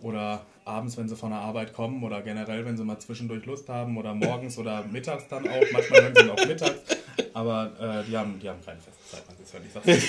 Oder 0.00 0.44
abends, 0.64 0.96
wenn 0.96 1.08
sie 1.08 1.16
von 1.16 1.30
der 1.30 1.38
Arbeit 1.38 1.72
kommen 1.72 2.02
oder 2.02 2.20
generell, 2.20 2.64
wenn 2.64 2.76
sie 2.76 2.84
mal 2.84 2.98
zwischendurch 2.98 3.46
Lust 3.46 3.68
haben 3.68 3.96
oder 3.96 4.14
morgens 4.14 4.58
oder 4.58 4.84
mittags 4.90 5.28
dann 5.28 5.46
auch. 5.46 5.62
Manchmal 5.72 6.02
hören 6.02 6.14
sie 6.14 6.30
auch 6.30 6.46
mittags. 6.46 6.80
Aber 7.32 7.72
äh, 7.78 8.08
die, 8.08 8.16
haben, 8.16 8.38
die 8.40 8.48
haben 8.48 8.64
keine 8.64 8.80
feste 8.80 9.04
Zeit, 9.10 9.26
man 9.26 9.36
das 9.38 9.52
hört 9.52 9.86
nicht 9.86 10.08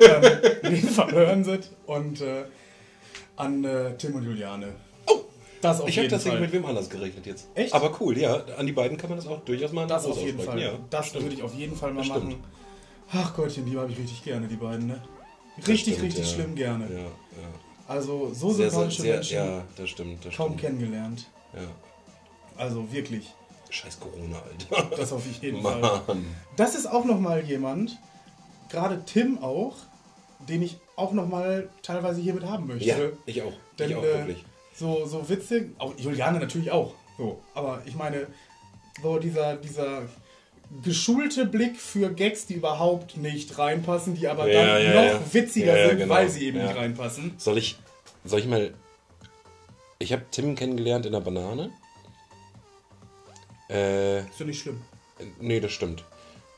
ähm, 0.00 0.64
auf 0.64 0.70
jeden 0.70 0.88
Fall 0.88 1.12
hören 1.12 1.44
sie 1.44 1.52
es. 1.52 1.70
Und 1.86 2.20
äh, 2.20 2.44
an 3.36 3.64
äh, 3.64 3.96
Tim 3.96 4.14
und 4.14 4.24
Juliane. 4.24 4.74
Oh! 5.06 5.20
Das 5.60 5.80
auf 5.80 5.88
Ich 5.88 5.98
habe 5.98 6.08
tatsächlich 6.08 6.34
Fall. 6.34 6.40
mit 6.42 6.52
wem 6.52 6.64
anders 6.66 6.88
gerechnet 6.90 7.26
jetzt. 7.26 7.48
Echt? 7.54 7.72
Aber 7.74 7.94
cool, 8.00 8.16
ja. 8.18 8.42
An 8.56 8.66
die 8.66 8.72
beiden 8.72 8.96
kann 8.96 9.10
man 9.10 9.18
das 9.18 9.26
auch 9.26 9.40
durchaus 9.44 9.72
mal 9.72 9.86
Das 9.86 10.04
auf 10.06 10.20
jeden 10.22 10.40
Fall. 10.40 10.60
Ja, 10.60 10.72
das 10.90 11.08
stimmt. 11.08 11.24
würde 11.24 11.34
ich 11.36 11.42
auf 11.42 11.54
jeden 11.54 11.76
Fall 11.76 11.92
mal 11.92 11.98
Das 11.98 12.06
stimmt. 12.06 12.24
machen. 12.30 12.44
Ach 13.12 13.34
Gottchen, 13.36 13.66
die 13.66 13.76
habe 13.78 13.90
ich 13.92 13.98
richtig 13.98 14.22
gerne, 14.24 14.48
die 14.48 14.56
beiden, 14.56 14.88
ne? 14.88 15.00
Richtig, 15.58 15.94
stimmt, 15.94 16.02
richtig 16.02 16.26
ja. 16.28 16.34
schlimm 16.34 16.54
gerne. 16.54 16.86
Ja, 16.92 16.98
ja. 16.98 17.08
Also 17.88 18.32
so 18.34 18.48
Sehr, 18.52 18.68
sehr, 18.68 18.70
sympathische 18.70 19.02
sehr, 19.02 19.14
Menschen 19.14 19.36
ja, 19.36 19.62
das 19.76 19.88
stimmt. 19.90 20.24
Das 20.24 20.34
kaum 20.36 20.48
stimmt. 20.48 20.60
kennengelernt. 20.60 21.26
Ja. 21.54 21.60
Also 22.56 22.90
wirklich, 22.92 23.32
Scheiß 23.70 24.00
Corona, 24.00 24.38
Alter. 24.42 24.96
das 24.96 25.12
auf 25.12 25.22
jeden 25.40 25.62
Fall. 25.62 25.80
Mann. 25.80 26.26
Das 26.56 26.74
ist 26.74 26.86
auch 26.86 27.04
nochmal 27.04 27.44
jemand, 27.44 27.96
gerade 28.70 29.02
Tim 29.06 29.38
auch, 29.42 29.74
den 30.40 30.62
ich 30.62 30.78
auch 30.96 31.12
nochmal 31.12 31.68
teilweise 31.82 32.20
hiermit 32.20 32.44
haben 32.44 32.66
möchte. 32.66 32.84
Ja, 32.86 32.96
ich 33.26 33.42
auch. 33.42 33.52
Denn, 33.78 33.90
ich 33.90 33.96
auch, 33.96 34.02
äh, 34.02 34.18
wirklich. 34.18 34.44
So, 34.74 35.06
so 35.06 35.28
witzig, 35.28 35.70
auch 35.78 35.94
Juliane 35.98 36.38
natürlich 36.38 36.70
auch. 36.70 36.94
So, 37.16 37.40
aber 37.54 37.82
ich 37.86 37.94
meine, 37.94 38.26
so 39.02 39.18
dieser, 39.18 39.56
dieser 39.56 40.02
geschulte 40.82 41.46
Blick 41.46 41.76
für 41.76 42.10
Gags, 42.12 42.46
die 42.46 42.54
überhaupt 42.54 43.16
nicht 43.16 43.58
reinpassen, 43.58 44.14
die 44.14 44.28
aber 44.28 44.50
Ja, 44.50 44.60
dann 44.66 44.82
ja, 44.82 44.94
noch 44.94 45.20
ja. 45.20 45.34
witziger 45.34 45.88
sind, 45.88 45.98
genau. 45.98 46.14
weil 46.14 46.28
sie 46.28 46.46
eben 46.46 46.62
nicht 46.62 46.76
reinpassen. 46.76 47.34
Soll 47.38 47.58
ich, 47.58 47.78
soll 48.24 48.40
ich 48.40 48.46
mal. 48.46 48.74
Ich 49.98 50.12
habe 50.12 50.24
Tim 50.30 50.54
kennengelernt 50.56 51.06
in 51.06 51.12
der 51.12 51.20
Banane. 51.20 51.70
Äh, 53.70 54.20
Ist 54.20 54.38
ja 54.40 54.46
nicht 54.46 54.60
schlimm. 54.60 54.82
nee, 55.40 55.60
das 55.60 55.72
stimmt. 55.72 56.04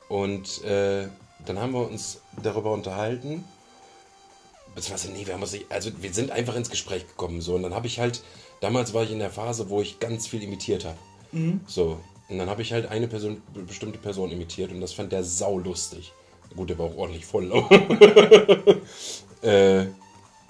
Und 0.08 0.64
äh, 0.64 1.06
dann 1.47 1.58
haben 1.58 1.73
wir 1.73 1.87
uns 1.88 2.20
darüber 2.42 2.73
unterhalten. 2.73 3.44
Beziehungsweise, 4.78 5.12
nee, 5.12 5.26
wir 5.26 5.35
haben 5.35 5.42
uns 5.42 5.52
nicht, 5.52 5.66
also 5.70 5.90
wir 6.00 6.12
sind 6.14 6.30
einfach 6.30 6.54
ins 6.54 6.70
Gespräch 6.70 7.06
gekommen. 7.08 7.40
So, 7.40 7.56
und 7.56 7.64
dann 7.64 7.75
habe 7.75 7.88
ich 7.88 7.99
halt, 7.99 8.23
damals 8.61 8.94
war 8.94 9.02
ich 9.02 9.11
in 9.11 9.18
der 9.18 9.30
Phase, 9.30 9.68
wo 9.70 9.82
ich 9.82 9.99
ganz 9.99 10.28
viel 10.28 10.40
imitiert 10.42 10.85
habe. 10.85 10.97
So, 11.66 11.99
und 12.28 12.38
dann 12.38 12.49
habe 12.49 12.62
ich 12.62 12.73
halt 12.73 12.87
eine 12.88 13.08
Person, 13.08 13.42
be- 13.52 13.62
bestimmte 13.62 13.99
Person 13.99 14.30
imitiert 14.30 14.70
und 14.70 14.80
das 14.80 14.92
fand 14.92 15.11
der 15.11 15.25
sau 15.25 15.58
lustig. 15.58 16.12
Gut, 16.56 16.70
der 16.70 16.78
war 16.78 16.87
auch 16.87 16.97
ordentlich 16.97 17.26
voll. 17.26 17.50
äh, 19.42 19.87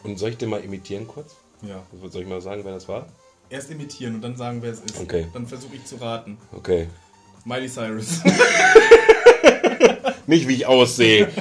und 0.04 0.18
soll 0.18 0.30
ich 0.30 0.36
den 0.36 0.50
mal 0.50 0.62
imitieren 0.62 1.08
kurz? 1.08 1.34
Ja. 1.62 1.82
Soll 2.10 2.22
ich 2.22 2.28
mal 2.28 2.40
sagen, 2.42 2.60
wer 2.64 2.74
das 2.74 2.86
war? 2.86 3.06
Erst 3.48 3.70
imitieren 3.70 4.16
und 4.16 4.20
dann 4.20 4.36
sagen, 4.36 4.60
wer 4.60 4.72
es 4.72 4.80
ist. 4.80 5.00
Okay. 5.00 5.26
Dann 5.32 5.46
versuche 5.46 5.74
ich 5.74 5.84
zu 5.86 5.96
raten. 5.96 6.36
Okay. 6.52 6.86
Miley 7.46 7.68
Cyrus. 7.68 8.20
Nicht 10.26 10.46
wie 10.46 10.54
ich 10.54 10.66
aussehe. 10.66 11.28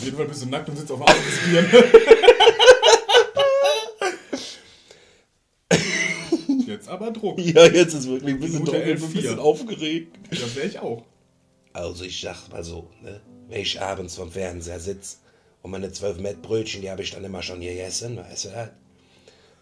Auf 0.00 0.04
jeden 0.06 0.16
Fall 0.16 0.26
bist 0.28 0.42
du 0.42 0.46
nackt 0.46 0.66
und 0.66 0.78
sitzt 0.78 0.90
auf 0.90 1.04
des 1.04 1.40
Bieren. 1.44 1.66
Jetzt 6.66 6.88
aber 6.88 7.10
Druck. 7.10 7.38
ja, 7.38 7.66
jetzt 7.66 7.92
ist 7.92 8.08
wirklich 8.08 8.32
ein 8.32 8.40
bisschen, 8.40 8.64
Minute 8.64 8.78
Druck, 8.78 8.80
ich 8.80 8.84
bin 8.94 8.94
ein 8.94 9.02
11, 9.02 9.12
bisschen 9.12 9.38
aufgeregt. 9.38 10.16
Das 10.30 10.56
wäre 10.56 10.66
ich 10.68 10.78
auch. 10.78 11.02
Also 11.74 12.04
ich 12.04 12.18
sag 12.18 12.48
mal 12.50 12.64
so, 12.64 12.88
ne? 13.02 13.20
wenn 13.48 13.60
ich 13.60 13.78
abends 13.78 14.14
vom 14.14 14.32
Fernseher 14.32 14.80
sitze 14.80 15.18
und 15.60 15.70
meine 15.70 15.92
12 15.92 16.18
Met 16.20 16.40
Brötchen, 16.40 16.80
die 16.80 16.90
habe 16.90 17.02
ich 17.02 17.10
dann 17.10 17.22
immer 17.24 17.42
schon 17.42 17.60
gegessen, 17.60 18.16
weißt 18.16 18.46
du 18.46 18.48
das? 18.48 18.70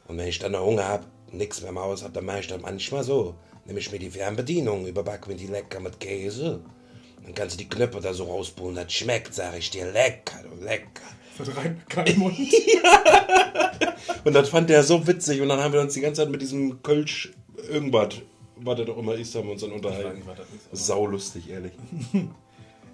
Und 0.07 0.19
wenn 0.19 0.29
ich 0.29 0.39
dann 0.39 0.53
noch 0.53 0.65
Hunger 0.65 0.87
hab, 0.87 1.05
nix 1.33 1.61
mehr 1.63 1.71
im 1.71 1.81
Haus 1.81 2.05
hab, 2.05 2.15
dann 2.15 2.27
mache 2.27 2.39
ich 2.41 2.47
dann 2.47 2.61
manchmal 2.61 3.03
so. 3.03 3.35
Nehme 3.65 3.81
ich 3.81 3.91
mir 3.91 3.99
die 3.99 4.11
Fernbedienung, 4.11 4.87
überback 4.87 5.27
mir 5.27 5.35
die 5.35 5.49
lecker 5.49 5.81
mit 5.81 5.99
Käse. 5.99 6.61
Dann 7.25 7.35
kannst 7.35 7.55
du 7.55 7.59
die 7.59 7.69
Knöpfe 7.69 8.01
da 8.01 8.13
so 8.13 8.25
rauspulen, 8.25 8.77
das 8.77 8.93
schmeckt, 8.93 9.35
sag 9.35 9.57
ich 9.57 9.71
dir, 9.71 9.91
lecker, 9.91 10.39
du 10.43 10.65
lecker. 10.65 11.03
Das 11.37 11.57
rein 11.57 11.81
keinen 11.89 12.19
Mund. 12.19 12.37
Und 14.25 14.33
das 14.33 14.49
fand 14.49 14.69
der 14.71 14.83
so 14.83 15.07
witzig 15.07 15.41
und 15.41 15.49
dann 15.49 15.61
haben 15.61 15.73
wir 15.73 15.81
uns 15.81 15.95
die 15.95 16.01
ganze 16.01 16.23
Zeit 16.23 16.31
mit 16.31 16.43
diesem 16.43 16.83
Kölsch 16.83 17.33
irgendwas, 17.71 18.17
was 18.57 18.77
der 18.77 18.85
doch 18.85 18.99
immer 18.99 19.15
ist, 19.15 19.35
haben 19.35 19.47
wir 19.47 19.53
uns 19.53 19.61
dann 19.61 19.73
unterhalten. 19.73 20.23
das 20.71 20.87
Sau 20.87 21.07
lustig, 21.07 21.49
ehrlich. 21.51 21.73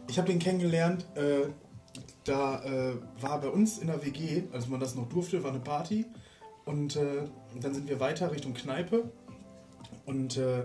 Ich 0.07 0.19
habe 0.19 0.29
den 0.29 0.39
kennengelernt, 0.39 1.07
äh, 1.15 1.49
da 2.25 2.63
äh, 2.63 2.93
war 3.23 3.41
bei 3.41 3.49
uns 3.49 3.79
in 3.79 3.87
der 3.87 4.05
WG, 4.05 4.43
als 4.53 4.69
man 4.69 4.79
das 4.79 4.95
noch 4.95 5.09
durfte, 5.09 5.43
war 5.43 5.51
eine 5.51 5.61
Party. 5.61 6.05
Und 6.67 6.97
äh, 6.97 7.23
dann 7.59 7.73
sind 7.73 7.89
wir 7.89 8.01
weiter 8.01 8.31
Richtung 8.31 8.53
Kneipe. 8.53 9.11
Und 10.05 10.37
äh, 10.37 10.65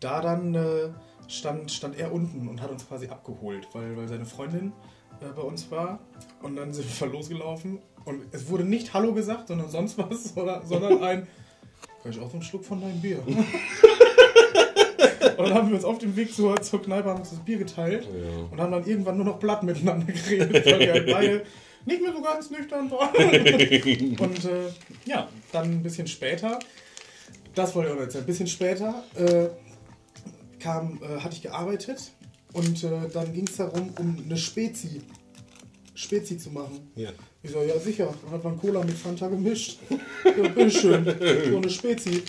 da 0.00 0.20
dann 0.20 0.56
äh, 0.56 0.88
stand, 1.32 1.70
stand 1.70 1.98
er 1.98 2.12
unten 2.12 2.48
und 2.48 2.60
hat 2.62 2.70
uns 2.70 2.86
quasi 2.86 3.08
abgeholt, 3.08 3.68
weil, 3.72 3.96
weil 3.96 4.08
seine 4.08 4.24
Freundin 4.26 4.72
äh, 5.20 5.26
bei 5.34 5.42
uns 5.42 5.70
war. 5.70 6.00
Und 6.42 6.56
dann 6.56 6.72
sind 6.72 7.00
wir 7.00 7.06
losgelaufen. 7.12 7.78
Und 8.04 8.22
es 8.32 8.48
wurde 8.48 8.64
nicht 8.64 8.94
Hallo 8.94 9.12
gesagt, 9.12 9.48
sondern 9.48 9.70
sonst 9.70 9.96
was, 9.98 10.36
oder, 10.36 10.62
sondern 10.64 11.02
ein, 11.02 11.26
kann 12.02 12.12
ich 12.12 12.20
auch 12.20 12.28
so 12.28 12.34
einen 12.34 12.42
Schluck 12.42 12.64
von 12.64 12.80
deinem 12.80 13.00
Bier? 13.00 13.22
Und 15.36 15.48
dann 15.48 15.54
haben 15.54 15.68
wir 15.68 15.76
uns 15.76 15.84
auf 15.84 15.98
dem 15.98 16.14
Weg 16.14 16.32
zur, 16.34 16.60
zur 16.60 16.82
Kneipe 16.82 17.08
haben 17.08 17.20
uns 17.20 17.30
das 17.30 17.38
Bier 17.40 17.58
geteilt 17.58 18.04
Ja. 18.04 18.44
und 18.50 18.60
haben 18.60 18.70
dann 18.70 18.86
irgendwann 18.86 19.16
nur 19.16 19.24
noch 19.24 19.38
Blatt 19.38 19.62
miteinander 19.62 20.06
geredet, 20.12 20.66
weil 20.66 20.78
wir 20.80 20.92
halt 20.92 21.10
beide 21.10 21.42
nicht 21.84 22.02
mehr 22.02 22.12
so 22.12 22.22
ganz 22.22 22.50
nüchtern 22.50 22.88
waren. 22.90 24.18
Und 24.20 24.44
äh, 24.44 24.70
ja, 25.04 25.28
dann 25.50 25.70
ein 25.70 25.82
bisschen 25.82 26.06
später, 26.06 26.58
das 27.54 27.74
wollte 27.74 27.90
ich 27.90 27.96
auch 27.96 28.00
erzählen, 28.00 28.24
ein 28.24 28.26
bisschen 28.26 28.46
später 28.46 29.02
äh, 29.16 29.48
kam, 30.62 31.00
äh, 31.02 31.20
hatte 31.20 31.34
ich 31.36 31.42
gearbeitet 31.42 32.12
und 32.52 32.82
äh, 32.84 33.08
dann 33.12 33.32
ging 33.32 33.46
es 33.46 33.56
darum, 33.56 33.90
um 33.98 34.16
eine 34.24 34.36
Spezi, 34.36 35.00
Spezi 35.94 36.38
zu 36.38 36.50
machen. 36.50 36.90
Ja. 36.96 37.10
Ich 37.42 37.50
so, 37.50 37.60
ja 37.62 37.78
sicher, 37.78 38.14
dann 38.24 38.32
hat 38.32 38.44
man 38.44 38.58
Cola 38.58 38.82
mit 38.84 38.96
Fanta 38.96 39.28
gemischt. 39.28 39.78
Ja, 40.24 40.48
bitteschön, 40.48 41.04
so 41.50 41.56
eine 41.56 41.68
Spezi. 41.70 42.22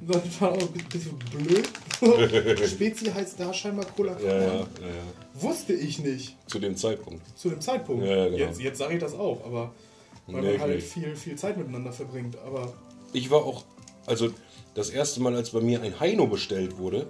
Und 0.00 0.14
dann 0.14 0.22
war 0.38 0.52
auch 0.52 0.62
ein 0.62 0.84
bisschen 0.90 1.18
blöd. 1.18 1.68
Spezi 2.68 3.06
heißt 3.06 3.38
da 3.38 3.52
scheinbar 3.52 3.84
Cola. 3.86 4.16
Ja, 4.20 4.38
ja, 4.40 4.54
ja. 4.60 4.66
Wusste 5.34 5.72
ich 5.74 5.98
nicht 5.98 6.36
Zu 6.46 6.58
dem 6.58 6.74
Zeitpunkt. 6.76 7.22
zu 7.38 7.50
dem 7.50 7.60
Zeitpunkt. 7.60 8.04
Genau. 8.04 8.28
Jetzt, 8.36 8.60
jetzt 8.60 8.78
sage 8.78 8.94
ich 8.94 9.00
das 9.00 9.12
auch, 9.14 9.44
aber 9.44 9.74
weil 10.26 10.42
Nee, 10.42 10.52
man 10.52 10.60
halt 10.60 10.82
viel, 10.82 11.14
viel 11.16 11.36
Zeit 11.36 11.56
miteinander 11.58 11.92
verbringt. 11.92 12.38
Aber 12.46 12.72
Ich 13.12 13.30
war 13.30 13.44
auch, 13.44 13.64
also 14.06 14.30
das 14.74 14.88
erste 14.90 15.20
Mal, 15.20 15.34
als 15.34 15.50
bei 15.50 15.60
mir 15.60 15.82
ein 15.82 15.98
Heino 16.00 16.26
bestellt 16.26 16.78
wurde, 16.78 17.06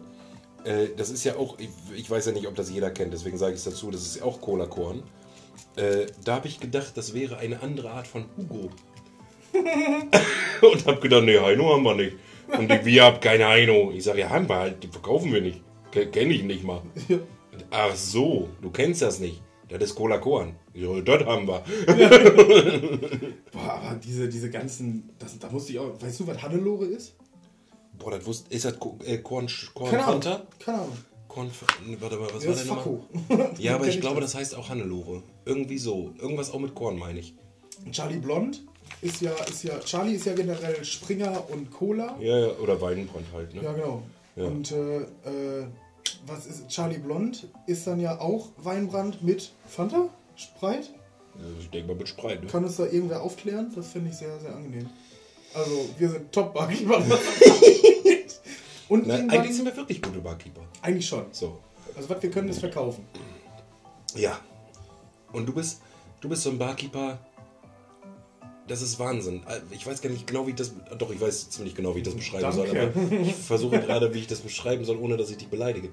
äh, 0.64 0.88
das 0.96 1.10
ist 1.10 1.24
ja 1.24 1.36
auch, 1.36 1.58
ich, 1.58 1.68
ich 1.94 2.10
weiß 2.10 2.26
ja 2.26 2.32
nicht, 2.32 2.46
ob 2.46 2.54
das 2.54 2.70
jeder 2.70 2.90
kennt, 2.90 3.12
deswegen 3.12 3.38
sage 3.38 3.52
ich 3.52 3.58
es 3.58 3.64
dazu, 3.64 3.90
das 3.90 4.02
ist 4.02 4.16
ja 4.16 4.24
auch 4.24 4.40
Cola-Korn. 4.40 5.02
Äh, 5.76 6.06
da 6.24 6.36
habe 6.36 6.48
ich 6.48 6.60
gedacht, 6.60 6.92
das 6.96 7.14
wäre 7.14 7.38
eine 7.38 7.62
andere 7.62 7.90
Art 7.90 8.06
von 8.06 8.24
Hugo. 8.36 8.70
Und 10.62 10.86
habe 10.86 11.00
gedacht, 11.00 11.24
nee, 11.24 11.38
Heino 11.38 11.72
haben 11.72 11.82
wir 11.82 11.94
nicht. 11.94 12.16
Und 12.56 12.70
ich, 12.70 12.84
wir 12.84 13.04
habt 13.04 13.22
keine 13.22 13.46
Heino. 13.46 13.90
Ich 13.92 14.04
sage, 14.04 14.20
ja, 14.20 14.30
haben 14.30 14.48
wir 14.48 14.56
halt, 14.56 14.82
die 14.82 14.88
verkaufen 14.88 15.32
wir 15.32 15.40
nicht. 15.40 15.62
Kenne 15.90 16.34
ich 16.34 16.42
nicht 16.42 16.64
mal. 16.64 16.82
Ach 17.70 17.94
so, 17.94 18.48
du 18.62 18.70
kennst 18.70 19.02
das 19.02 19.18
nicht. 19.18 19.42
Das 19.68 19.82
ist 19.82 19.94
Cola-Korn. 19.94 20.56
Ja, 20.74 21.00
das 21.00 21.24
haben 21.26 21.46
wir. 21.46 21.62
boah, 23.52 23.72
aber 23.72 24.00
diese, 24.02 24.28
diese 24.28 24.50
ganzen, 24.50 25.10
das, 25.18 25.38
da 25.38 25.48
musste 25.48 25.72
ich 25.72 25.78
auch. 25.78 26.00
Weißt 26.00 26.20
du, 26.20 26.26
was 26.26 26.42
Hannelore 26.42 26.86
ist? 26.86 27.14
Boah, 28.00 28.10
das 28.12 28.26
wusste, 28.26 28.52
ist 28.52 28.64
das 28.64 28.74
äh, 29.04 29.18
Korn, 29.18 29.46
Korn 29.74 29.90
Keine 29.90 30.04
Ahnung. 30.04 30.22
Fanta? 30.22 30.42
Keine 30.58 30.78
Ahnung. 30.78 30.96
Korn, 31.28 31.50
warte 32.00 32.16
mal, 32.16 32.28
was 32.34 32.42
Ja, 32.42 32.50
war 32.50 32.56
denn 32.56 32.66
nochmal? 32.66 33.50
Ja, 33.58 33.74
aber 33.76 33.86
ich 33.86 34.00
glaube, 34.00 34.20
das. 34.20 34.34
heißt 34.34 34.56
auch 34.56 34.68
Hannelore. 34.68 35.22
Irgendwie 35.44 35.78
so. 35.78 36.12
Irgendwas 36.18 36.50
auch 36.50 36.58
mit 36.58 36.74
Korn, 36.74 36.98
meine 36.98 37.20
ich. 37.20 37.34
Charlie 37.92 38.18
Blond 38.18 38.62
ist 39.00 39.20
ja, 39.20 39.32
ist 39.48 39.62
ja. 39.62 39.78
Charlie 39.80 40.14
ist 40.14 40.26
ja 40.26 40.34
generell 40.34 40.84
Springer 40.84 41.44
und 41.50 41.70
Cola. 41.70 42.16
Ja, 42.20 42.38
ja, 42.38 42.48
oder 42.58 42.80
Weidenbrand 42.80 43.26
halt, 43.32 43.54
ne? 43.54 43.62
Ja, 43.62 43.72
genau. 43.72 44.02
Ja. 44.34 44.44
Und 44.44 44.72
äh, 44.72 45.02
äh, 45.02 45.66
was 46.26 46.46
ist 46.46 46.68
Charlie 46.68 46.98
Blond? 46.98 47.46
Ist 47.66 47.86
dann 47.86 48.00
ja 48.00 48.18
auch 48.20 48.48
Weinbrand 48.56 49.22
mit 49.22 49.52
Fanta? 49.66 50.08
Sprite? 50.36 50.88
Also 51.38 51.54
ich 51.60 51.70
denke 51.70 51.88
mal 51.88 51.96
mit 51.96 52.08
Spreit, 52.08 52.42
ne? 52.42 52.48
Kann 52.48 52.64
uns 52.64 52.76
da 52.76 52.86
irgendwer 52.86 53.22
aufklären? 53.22 53.72
Das 53.74 53.88
finde 53.88 54.10
ich 54.10 54.16
sehr, 54.16 54.38
sehr 54.40 54.54
angenehm. 54.54 54.88
Also, 55.54 55.88
wir 55.98 56.08
sind 56.08 56.32
top 56.32 56.54
barkeeper 56.54 57.02
Und 58.88 59.06
Na, 59.06 59.14
eigentlich 59.14 59.54
sind 59.56 59.64
wir 59.66 59.76
wirklich 59.76 60.00
gute 60.02 60.18
Barkeeper. 60.20 60.62
eigentlich 60.82 61.06
schon. 61.06 61.26
So. 61.32 61.58
Also, 61.96 62.08
was 62.08 62.22
wir 62.22 62.30
können, 62.30 62.48
ist 62.48 62.60
verkaufen. 62.60 63.04
Ja. 64.14 64.40
Und 65.32 65.46
du 65.46 65.52
bist, 65.52 65.80
du 66.20 66.28
bist 66.28 66.42
so 66.42 66.50
ein 66.50 66.58
Barkeeper. 66.58 67.18
Das 68.66 68.82
ist 68.82 68.98
Wahnsinn. 69.00 69.42
Ich 69.72 69.84
weiß 69.86 70.00
gar 70.00 70.10
nicht 70.10 70.26
genau, 70.28 70.46
wie 70.46 70.50
ich 70.50 70.56
das. 70.56 70.72
Doch, 70.96 71.10
ich 71.10 71.20
weiß 71.20 71.50
ziemlich 71.50 71.74
genau, 71.74 71.94
wie 71.94 71.98
ich 71.98 72.04
das 72.04 72.14
beschreiben 72.14 72.52
soll. 72.52 72.68
Danke. 72.68 72.92
Aber 72.94 73.12
ich 73.20 73.34
versuche 73.34 73.80
gerade, 73.80 74.14
wie 74.14 74.18
ich 74.20 74.28
das 74.28 74.40
beschreiben 74.40 74.84
soll, 74.84 74.96
ohne 74.98 75.16
dass 75.16 75.30
ich 75.30 75.38
dich 75.38 75.48
beleidige. 75.48 75.88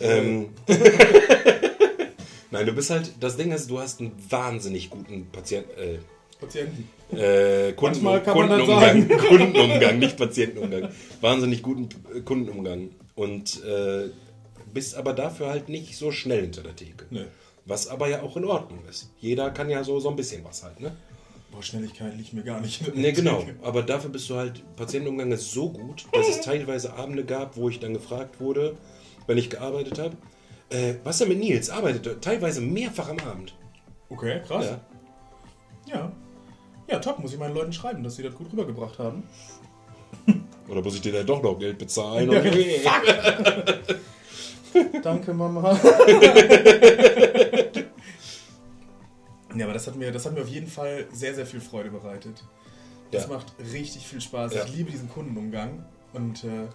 Ähm, 0.00 0.50
Nein, 2.50 2.64
du 2.66 2.72
bist 2.72 2.88
halt. 2.90 3.12
Das 3.20 3.36
Ding 3.36 3.52
ist, 3.52 3.68
du 3.68 3.78
hast 3.78 4.00
einen 4.00 4.12
wahnsinnig 4.30 4.88
guten 4.88 5.26
Patienten. 5.30 5.70
Äh, 5.78 5.98
Patienten. 6.40 6.88
Äh, 7.12 7.72
Kunden, 7.74 8.04
Kundenumgang, 8.24 9.08
Kundenumgang, 9.28 9.98
nicht 9.98 10.16
Patientenumgang. 10.16 10.90
Wahnsinnig 11.20 11.62
guten 11.62 11.88
äh, 12.14 12.20
Kundenumgang. 12.20 12.90
Und 13.14 13.62
äh, 13.64 14.10
bist 14.74 14.96
aber 14.96 15.12
dafür 15.12 15.48
halt 15.48 15.68
nicht 15.68 15.96
so 15.96 16.10
schnell 16.10 16.42
hinter 16.42 16.62
der 16.62 16.74
Theke. 16.74 17.06
Nee. 17.10 17.26
Was 17.64 17.88
aber 17.88 18.08
ja 18.08 18.22
auch 18.22 18.36
in 18.36 18.44
Ordnung 18.44 18.80
ist. 18.88 19.10
Jeder 19.18 19.50
kann 19.50 19.70
ja 19.70 19.82
so, 19.84 19.98
so 20.00 20.10
ein 20.10 20.16
bisschen 20.16 20.44
was 20.44 20.62
halt, 20.62 20.80
ne? 20.80 20.96
Boah, 21.50 21.62
Schnelligkeit 21.62 22.16
liegt 22.16 22.32
mir 22.32 22.42
gar 22.42 22.60
nicht. 22.60 22.94
Ne, 22.94 23.12
genau. 23.12 23.44
Aber 23.62 23.82
dafür 23.82 24.10
bist 24.10 24.28
du 24.28 24.36
halt, 24.36 24.62
Patientenumgang 24.76 25.32
ist 25.32 25.52
so 25.52 25.70
gut, 25.70 26.06
dass 26.12 26.28
es 26.28 26.40
teilweise 26.40 26.94
Abende 26.94 27.24
gab, 27.24 27.56
wo 27.56 27.68
ich 27.68 27.80
dann 27.80 27.94
gefragt 27.94 28.40
wurde, 28.40 28.76
wenn 29.26 29.38
ich 29.38 29.48
gearbeitet 29.48 29.98
habe, 29.98 30.16
äh, 30.70 30.94
was 31.04 31.18
denn 31.18 31.28
mit 31.28 31.38
Nils? 31.38 31.70
Arbeitet 31.70 32.06
er 32.06 32.20
teilweise 32.20 32.60
mehrfach 32.60 33.08
am 33.08 33.18
Abend. 33.20 33.54
Okay, 34.10 34.42
krass. 34.46 34.66
Ja. 35.86 35.94
Ja. 35.94 36.12
Ja. 36.88 36.98
top. 36.98 37.18
Muss 37.18 37.32
ich 37.32 37.38
meinen 37.38 37.54
Leuten 37.54 37.72
schreiben, 37.72 38.02
dass 38.04 38.16
sie 38.16 38.22
das 38.22 38.34
gut 38.34 38.52
rübergebracht 38.52 38.98
haben. 38.98 39.22
Oder 40.68 40.82
muss 40.82 40.94
ich 40.96 41.00
dir 41.00 41.12
dann 41.12 41.26
doch 41.26 41.42
noch 41.42 41.58
Geld 41.58 41.78
bezahlen? 41.78 42.30
Ja, 42.30 42.38
Okay. 42.40 42.80
Danke, 45.02 45.32
Mama. 45.32 45.72
ja, 49.54 49.64
aber 49.64 49.72
das 49.72 49.86
hat, 49.86 49.96
mir, 49.96 50.12
das 50.12 50.26
hat 50.26 50.34
mir 50.34 50.42
auf 50.42 50.48
jeden 50.48 50.66
Fall 50.66 51.06
sehr, 51.12 51.34
sehr 51.34 51.46
viel 51.46 51.60
Freude 51.60 51.90
bereitet. 51.90 52.42
Das 53.10 53.26
Ja. 53.26 53.34
macht 53.34 53.46
richtig 53.72 54.06
viel 54.06 54.20
Spaß. 54.20 54.54
Ja. 54.54 54.64
Ich 54.64 54.74
liebe 54.76 54.90
diesen 54.90 55.08
Kundenumgang. 55.08 55.84
Und 56.12 56.44
äh, 56.44 56.66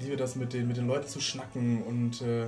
liebe 0.00 0.16
das 0.16 0.36
mit 0.36 0.52
den, 0.52 0.68
mit 0.68 0.76
den 0.76 0.86
Leuten 0.86 1.08
zu 1.08 1.20
schnacken 1.20 1.82
und 1.82 2.22
äh, 2.22 2.46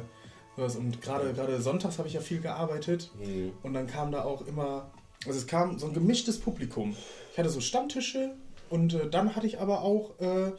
sowas. 0.56 0.76
Und 0.76 1.02
gerade 1.02 1.32
gerade 1.32 1.60
sonntags 1.60 1.98
habe 1.98 2.08
ich 2.08 2.14
ja 2.14 2.20
viel 2.20 2.40
gearbeitet 2.40 3.10
Mhm. 3.18 3.52
und 3.62 3.74
dann 3.74 3.86
kam 3.86 4.12
da 4.12 4.24
auch 4.24 4.46
immer, 4.46 4.90
also 5.26 5.38
es 5.38 5.46
kam 5.46 5.78
so 5.78 5.86
ein 5.86 5.94
gemischtes 5.94 6.38
Publikum. 6.38 6.96
Ich 7.32 7.38
hatte 7.38 7.50
so 7.50 7.60
Stammtische 7.60 8.34
und 8.70 8.94
äh, 8.94 9.08
dann 9.10 9.36
hatte 9.36 9.46
ich 9.46 9.60
aber 9.60 9.82
auch 9.82 10.18
äh, 10.20 10.52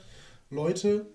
Leute, 0.49 1.07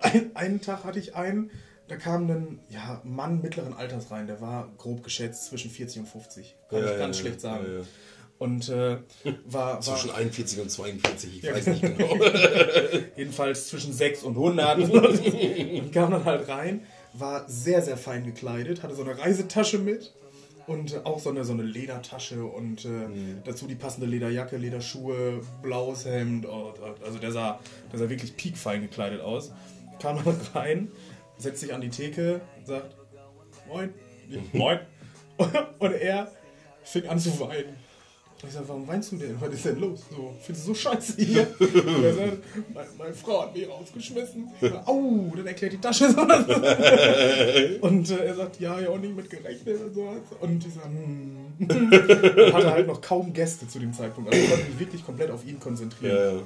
ein, 0.00 0.30
einen 0.34 0.60
Tag 0.60 0.84
hatte 0.84 0.98
ich 0.98 1.14
einen, 1.14 1.50
da 1.88 1.96
kam 1.96 2.28
ein 2.28 2.60
ja, 2.70 3.00
Mann 3.04 3.40
mittleren 3.40 3.74
Alters 3.74 4.10
rein, 4.10 4.26
der 4.26 4.40
war 4.40 4.72
grob 4.76 5.02
geschätzt 5.02 5.46
zwischen 5.46 5.70
40 5.70 6.00
und 6.00 6.06
50. 6.06 6.56
Kann 6.68 6.78
Ja, 6.80 6.84
ich 6.84 6.90
ja, 6.92 6.98
ganz 6.98 7.18
schlecht 7.18 7.40
sagen. 7.40 7.86
Und 8.38 8.68
äh, 8.68 8.98
war, 9.46 9.74
war 9.74 9.80
Zwischen 9.80 10.10
41 10.10 10.60
und 10.60 10.70
42, 10.70 11.42
ich 11.42 11.50
weiß 11.50 11.66
nicht 11.68 11.80
genau. 11.80 12.16
jedenfalls 13.16 13.68
zwischen 13.68 13.94
6 13.94 14.24
und 14.24 14.34
100 14.34 14.78
und 14.90 15.92
kam 15.92 16.10
dann 16.10 16.24
halt 16.26 16.46
rein, 16.46 16.82
war 17.14 17.48
sehr, 17.48 17.80
sehr 17.80 17.96
fein 17.96 18.24
gekleidet, 18.24 18.82
hatte 18.82 18.94
so 18.94 19.02
eine 19.02 19.18
Reisetasche 19.18 19.78
mit 19.78 20.12
und 20.66 21.04
auch 21.04 21.18
so 21.18 21.30
eine, 21.30 21.44
so 21.44 21.52
eine 21.52 21.62
Ledertasche 21.62 22.44
und 22.44 22.84
äh, 22.84 23.08
dazu 23.44 23.66
die 23.66 23.74
passende 23.74 24.06
Lederjacke, 24.06 24.56
Lederschuhe, 24.56 25.40
blaues 25.62 26.04
Hemd. 26.04 26.46
Oh, 26.46 26.74
also 27.04 27.18
der 27.18 27.32
sah, 27.32 27.60
der 27.92 27.98
sah 28.00 28.08
wirklich 28.08 28.36
piekfein 28.36 28.82
gekleidet 28.82 29.20
aus. 29.20 29.52
Kam 30.00 30.22
dann 30.24 30.40
rein, 30.54 30.88
setzt 31.38 31.60
sich 31.60 31.72
an 31.72 31.80
die 31.80 31.90
Theke, 31.90 32.40
sagt 32.64 32.96
Moin, 33.68 33.92
Moin. 34.52 34.80
Und 35.78 35.92
er 35.92 36.32
fing 36.82 37.06
an 37.06 37.18
zu 37.18 37.38
weinen. 37.40 37.76
Ich 38.44 38.52
sag, 38.52 38.68
warum 38.68 38.86
weinst 38.86 39.12
du 39.12 39.16
denn? 39.16 39.40
Was 39.40 39.52
ist 39.52 39.64
denn 39.64 39.80
los? 39.80 40.00
So, 40.10 40.34
findest 40.40 40.68
du 40.68 40.72
so 40.72 40.74
scheiße 40.74 41.14
hier? 41.16 41.46
Und 41.58 42.04
er 42.04 42.14
sagt, 42.14 42.38
meine, 42.74 42.88
meine 42.98 43.14
Frau 43.14 43.42
hat 43.42 43.54
mich 43.54 43.68
rausgeschmissen. 43.68 44.48
Sag, 44.60 44.86
Au, 44.86 45.32
dann 45.34 45.46
erklärt 45.46 45.72
die 45.72 45.80
Tasche 45.80 46.10
so. 46.10 46.20
Und 47.80 48.10
äh, 48.10 48.24
er 48.24 48.34
sagt, 48.34 48.60
ja, 48.60 48.78
ja 48.78 48.90
auch 48.90 48.98
nicht 48.98 49.16
mit 49.16 49.30
gerechnet 49.30 49.80
und 49.80 49.94
sowas. 49.94 50.20
Und 50.40 50.66
ich 50.66 50.74
sag, 50.74 50.84
hm. 50.84 51.46
Und 51.58 52.52
hatte 52.52 52.70
halt 52.70 52.86
noch 52.86 53.00
kaum 53.00 53.32
Gäste 53.32 53.66
zu 53.66 53.78
dem 53.78 53.92
Zeitpunkt. 53.92 54.30
Also 54.32 54.44
ich 54.44 54.50
konnte 54.50 54.66
mich 54.66 54.78
wirklich 54.78 55.04
komplett 55.04 55.30
auf 55.30 55.46
ihn 55.46 55.58
konzentrieren. 55.58 56.16
ja, 56.16 56.32
ja. 56.34 56.42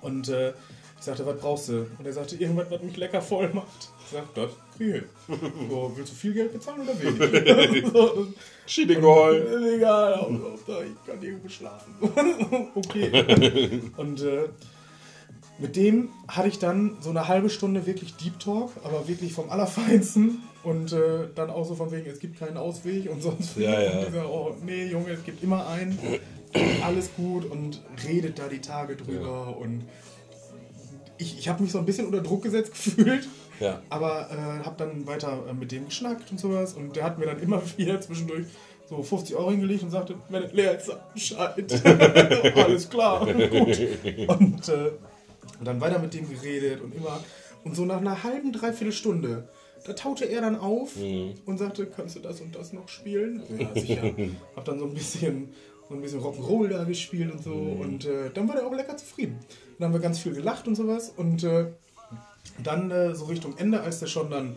Und 0.00 0.28
äh, 0.28 0.50
ich 0.98 1.04
sagte, 1.04 1.26
was 1.26 1.38
brauchst 1.38 1.68
du? 1.68 1.86
Und 1.98 2.06
er 2.06 2.12
sagte, 2.12 2.36
irgendwas, 2.36 2.70
was 2.70 2.82
mich 2.82 2.96
lecker 2.96 3.20
voll 3.20 3.52
macht. 3.52 3.90
Ich 4.04 4.12
sag, 4.12 4.32
das 4.34 4.50
ich. 4.78 5.02
So, 5.70 5.92
willst 5.94 6.12
du 6.12 6.16
viel 6.16 6.34
Geld 6.34 6.52
bezahlen 6.52 6.82
oder 6.82 6.94
wenig? 7.00 7.86
so, 7.92 8.26
Schiedingol. 8.66 9.74
Egal, 9.76 10.26
ich 10.58 11.06
kann 11.06 11.22
irgendwo 11.22 11.48
schlafen. 11.48 11.94
okay. 12.74 13.80
Und 13.96 14.22
äh, 14.22 14.48
mit 15.58 15.76
dem 15.76 16.10
hatte 16.28 16.48
ich 16.48 16.58
dann 16.58 16.96
so 17.00 17.10
eine 17.10 17.28
halbe 17.28 17.48
Stunde 17.48 17.86
wirklich 17.86 18.14
Deep 18.16 18.38
Talk, 18.40 18.72
aber 18.82 19.06
wirklich 19.08 19.32
vom 19.32 19.50
Allerfeinsten. 19.50 20.42
Und 20.62 20.92
äh, 20.92 21.28
dann 21.34 21.50
auch 21.50 21.66
so 21.66 21.74
von 21.74 21.92
wegen, 21.92 22.08
es 22.10 22.18
gibt 22.18 22.38
keinen 22.38 22.56
Ausweg 22.56 23.10
und 23.10 23.22
sonst 23.22 23.56
Ja, 23.56 23.80
ja. 23.80 23.98
Und 23.98 24.12
sag, 24.14 24.26
oh 24.26 24.56
nee, 24.64 24.86
Junge, 24.86 25.10
es 25.10 25.22
gibt 25.22 25.42
immer 25.42 25.68
einen. 25.68 25.98
Alles 26.84 27.10
gut 27.16 27.50
und 27.50 27.82
redet 28.06 28.38
da 28.38 28.48
die 28.48 28.60
Tage 28.60 28.96
drüber. 28.96 29.56
Und 29.56 29.84
ich, 31.18 31.38
ich 31.38 31.48
habe 31.48 31.62
mich 31.62 31.72
so 31.72 31.78
ein 31.78 31.84
bisschen 31.84 32.06
unter 32.06 32.20
Druck 32.20 32.42
gesetzt 32.42 32.72
gefühlt. 32.72 33.28
Ja. 33.60 33.82
Aber 33.88 34.28
äh, 34.30 34.64
habe 34.64 34.74
dann 34.76 35.06
weiter 35.06 35.44
äh, 35.48 35.52
mit 35.52 35.72
dem 35.72 35.86
geschnackt 35.86 36.30
und 36.30 36.38
sowas. 36.38 36.74
Und 36.74 36.96
der 36.96 37.04
hat 37.04 37.18
mir 37.18 37.26
dann 37.26 37.40
immer 37.40 37.62
wieder 37.76 38.00
zwischendurch 38.00 38.46
so 38.88 39.02
50 39.02 39.36
Euro 39.36 39.50
hingelegt 39.50 39.82
und 39.82 39.90
sagte, 39.90 40.16
wenn 40.28 40.42
es 40.42 40.52
leer 40.52 40.76
ist, 40.76 40.86
sag 40.86 41.14
Bescheid. 41.14 41.86
Alles 42.56 42.88
klar, 42.88 43.26
gut. 43.32 43.80
Und 44.28 44.68
äh, 44.68 44.92
dann 45.62 45.80
weiter 45.80 45.98
mit 45.98 46.12
dem 46.14 46.28
geredet 46.28 46.82
und 46.82 46.94
immer. 46.94 47.20
Und 47.64 47.74
so 47.74 47.86
nach 47.86 47.98
einer 47.98 48.22
halben, 48.22 48.52
dreiviertel 48.52 48.92
Stunde, 48.92 49.48
da 49.86 49.94
taute 49.94 50.26
er 50.26 50.42
dann 50.42 50.56
auf 50.56 50.96
und 50.96 51.58
sagte, 51.58 51.86
kannst 51.86 52.16
du 52.16 52.20
das 52.20 52.42
und 52.42 52.54
das 52.54 52.74
noch 52.74 52.88
spielen? 52.88 53.42
Ja, 53.58 53.70
sicher. 53.74 54.14
Hab 54.54 54.66
dann 54.66 54.78
so 54.78 54.84
ein 54.84 54.92
bisschen, 54.92 55.48
so 55.88 55.94
ein 55.94 56.02
bisschen 56.02 56.20
Rock'n'Roll 56.20 56.68
da 56.68 56.84
gespielt 56.84 57.32
und 57.32 57.42
so. 57.42 57.54
Und 57.54 58.04
äh, 58.04 58.30
dann 58.34 58.48
war 58.48 58.56
der 58.56 58.66
auch 58.66 58.74
lecker 58.74 58.98
zufrieden. 58.98 59.38
Dann 59.78 59.86
haben 59.86 59.94
wir 59.94 60.00
ganz 60.00 60.18
viel 60.18 60.34
gelacht 60.34 60.68
und 60.68 60.74
sowas. 60.74 61.12
Und 61.16 61.42
äh, 61.44 61.66
dann 62.62 62.90
äh, 62.90 63.14
so 63.14 63.24
Richtung 63.26 63.56
Ende, 63.58 63.80
als 63.80 64.00
der 64.00 64.06
schon 64.06 64.30
dann 64.30 64.56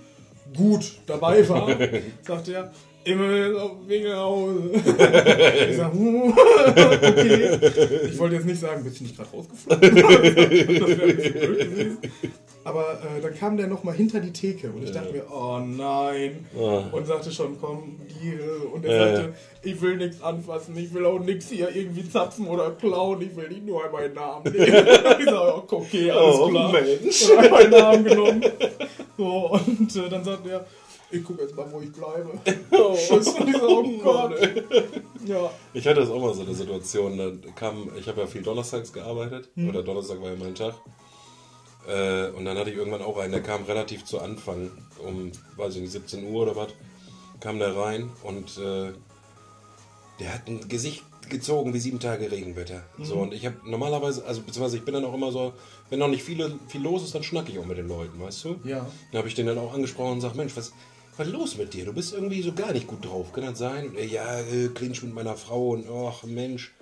gut 0.56 1.00
dabei 1.06 1.48
war, 1.50 1.70
sagte 2.22 2.54
er, 2.54 2.72
immer 3.08 3.36
jetzt 3.36 3.58
auf 3.58 3.72
Weg 3.88 4.04
nach 4.06 4.18
Hause. 4.18 4.72
ich 5.70 5.78
sag, 5.78 5.94
okay. 5.94 7.60
Ich 8.06 8.18
wollte 8.20 8.36
jetzt 8.36 8.46
nicht 8.46 8.60
sagen, 8.60 8.84
bist 8.84 9.00
du 9.00 9.04
nicht 9.06 9.16
gerade 9.16 9.30
rausgeflogen? 9.32 9.96
das 10.80 10.88
wäre 10.90 11.02
ein 11.10 11.16
bisschen 11.16 11.34
blöd 11.34 11.60
gewesen. 11.60 11.98
Aber 12.64 13.00
äh, 13.02 13.22
dann 13.22 13.34
kam 13.34 13.56
der 13.56 13.68
nochmal 13.68 13.96
hinter 13.96 14.20
die 14.20 14.34
Theke 14.34 14.70
und 14.70 14.84
ich 14.84 14.92
dachte 14.92 15.14
mir, 15.14 15.24
oh 15.32 15.60
nein. 15.60 16.46
Und 16.92 17.08
sagte 17.08 17.32
schon, 17.32 17.58
komm, 17.62 17.96
Giere. 18.20 18.68
Und 18.74 18.84
er 18.84 18.92
Ja, 18.98 19.16
sagte, 19.16 19.34
ich 19.64 19.82
will 19.82 19.96
nichts 19.96 20.22
anfassen, 20.22 20.76
ich 20.78 20.94
will 20.94 21.06
auch 21.06 21.20
nichts 21.20 21.50
hier 21.50 21.74
irgendwie 21.74 22.10
zapfen 22.10 22.46
oder 22.48 22.72
klauen, 22.72 23.22
ich 23.22 23.34
will 23.38 23.48
nicht 23.48 23.66
nur 23.66 23.86
einmal 23.86 24.02
meinen 24.04 24.16
Namen 24.16 24.52
nehmen. 24.52 24.66
ich 25.20 25.26
sag, 25.26 25.56
oh, 25.56 25.64
okay, 25.78 26.12
alles 26.12 26.36
Oh, 26.36 26.50
klar. 26.50 26.72
Mensch. 26.74 27.30
Und 27.30 27.38
einmal 27.38 27.50
meinen 27.52 27.72
Namen 27.72 28.04
genommen. 28.04 28.46
So, 29.18 29.52
und 29.54 29.96
äh, 29.96 30.10
dann 30.10 30.24
sagte 30.26 30.50
er, 30.50 30.66
ich 31.12 31.24
gucke 31.24 31.42
jetzt 31.42 31.56
mal, 31.56 31.72
wo 31.72 31.80
ich 31.82 31.92
bleibe. 31.92 32.30
Oh, 32.72 32.96
Tschüss. 32.96 33.28
Und 33.30 33.48
ich 33.50 33.58
so, 33.58 33.68
oh 33.80 33.98
Gott. 34.04 34.40
Ja. 35.26 35.50
Ich 35.74 35.86
hatte 35.88 36.02
das 36.02 36.10
auch 36.10 36.22
mal 36.22 36.34
so 36.34 36.42
eine 36.44 36.54
Situation, 36.54 37.18
da 37.18 37.32
kam, 37.56 37.90
ich 37.98 38.08
habe 38.08 38.22
ja 38.22 38.28
viel 38.28 38.42
donnerstags 38.44 38.92
gearbeitet, 38.94 39.50
Hm. 39.56 39.70
oder 39.70 39.84
Donnerstag 39.84 40.22
war 40.22 40.30
ja 40.32 40.36
mein 40.38 40.56
Tag. 40.56 40.76
Äh, 41.88 42.30
und 42.32 42.46
dann 42.46 42.58
hatte 42.58 42.70
ich 42.70 42.76
irgendwann 42.78 43.02
auch 43.02 43.18
einen, 43.18 43.32
der 43.32 43.42
kam 43.42 43.64
relativ 43.64 44.04
zu 44.06 44.20
Anfang, 44.20 44.70
um, 45.06 45.32
weiß 45.56 45.76
ich 45.76 45.82
nicht, 45.82 45.92
17 45.92 46.26
Uhr 46.32 46.44
oder 46.44 46.56
was, 46.56 46.70
kam 47.40 47.60
der 47.60 47.76
rein 47.76 48.10
und 48.24 48.58
äh, 48.58 48.92
der 50.20 50.34
hat 50.34 50.48
ein 50.48 50.68
Gesicht 50.68 51.04
gezogen 51.30 51.74
wie 51.74 51.80
sieben 51.80 52.00
Tage 52.00 52.32
Regenwetter. 52.32 52.84
So, 53.02 53.16
Mhm. 53.16 53.22
und 53.22 53.34
ich 53.34 53.46
habe 53.46 53.58
normalerweise, 53.66 54.26
also 54.26 54.42
beziehungsweise 54.42 54.78
ich 54.78 54.84
bin 54.86 54.94
dann 54.94 55.06
auch 55.06 55.14
immer 55.14 55.32
so, 55.32 55.54
wenn 55.90 56.00
noch 56.00 56.08
nicht 56.08 56.24
viele, 56.24 56.58
viel 56.68 56.82
los 56.82 57.04
ist, 57.04 57.16
dann 57.16 57.24
schnacke 57.24 57.52
ich 57.52 57.60
auch 57.60 57.66
mit 57.66 57.78
den 57.78 57.88
Leuten, 57.88 58.20
weißt 58.20 58.44
du? 58.46 58.56
Ja. 58.64 58.88
Dann 59.12 59.18
habe 59.20 59.28
ich 59.28 59.36
den 59.36 59.46
dann 59.46 59.58
auch 59.58 59.74
angesprochen 59.74 60.14
und 60.14 60.22
sag, 60.22 60.36
Mensch, 60.36 60.56
was, 60.56 60.72
was 61.18 61.28
ist 61.28 61.34
los 61.34 61.58
mit 61.58 61.74
dir? 61.74 61.86
Du 61.86 61.94
bist 61.94 62.14
irgendwie 62.14 62.42
so 62.42 62.54
gar 62.54 62.72
nicht 62.74 62.88
gut 62.88 63.04
drauf. 63.04 63.34
Kann 63.34 63.46
das 63.46 63.58
sein? 63.58 63.96
Er, 63.96 64.06
ja, 64.06 64.40
äh, 64.40 64.70
Clinch 64.74 65.02
mit 65.04 65.14
meiner 65.14 65.36
Frau 65.36 65.70
und 65.70 65.86
ach 65.90 66.24
Mensch. 66.24 66.74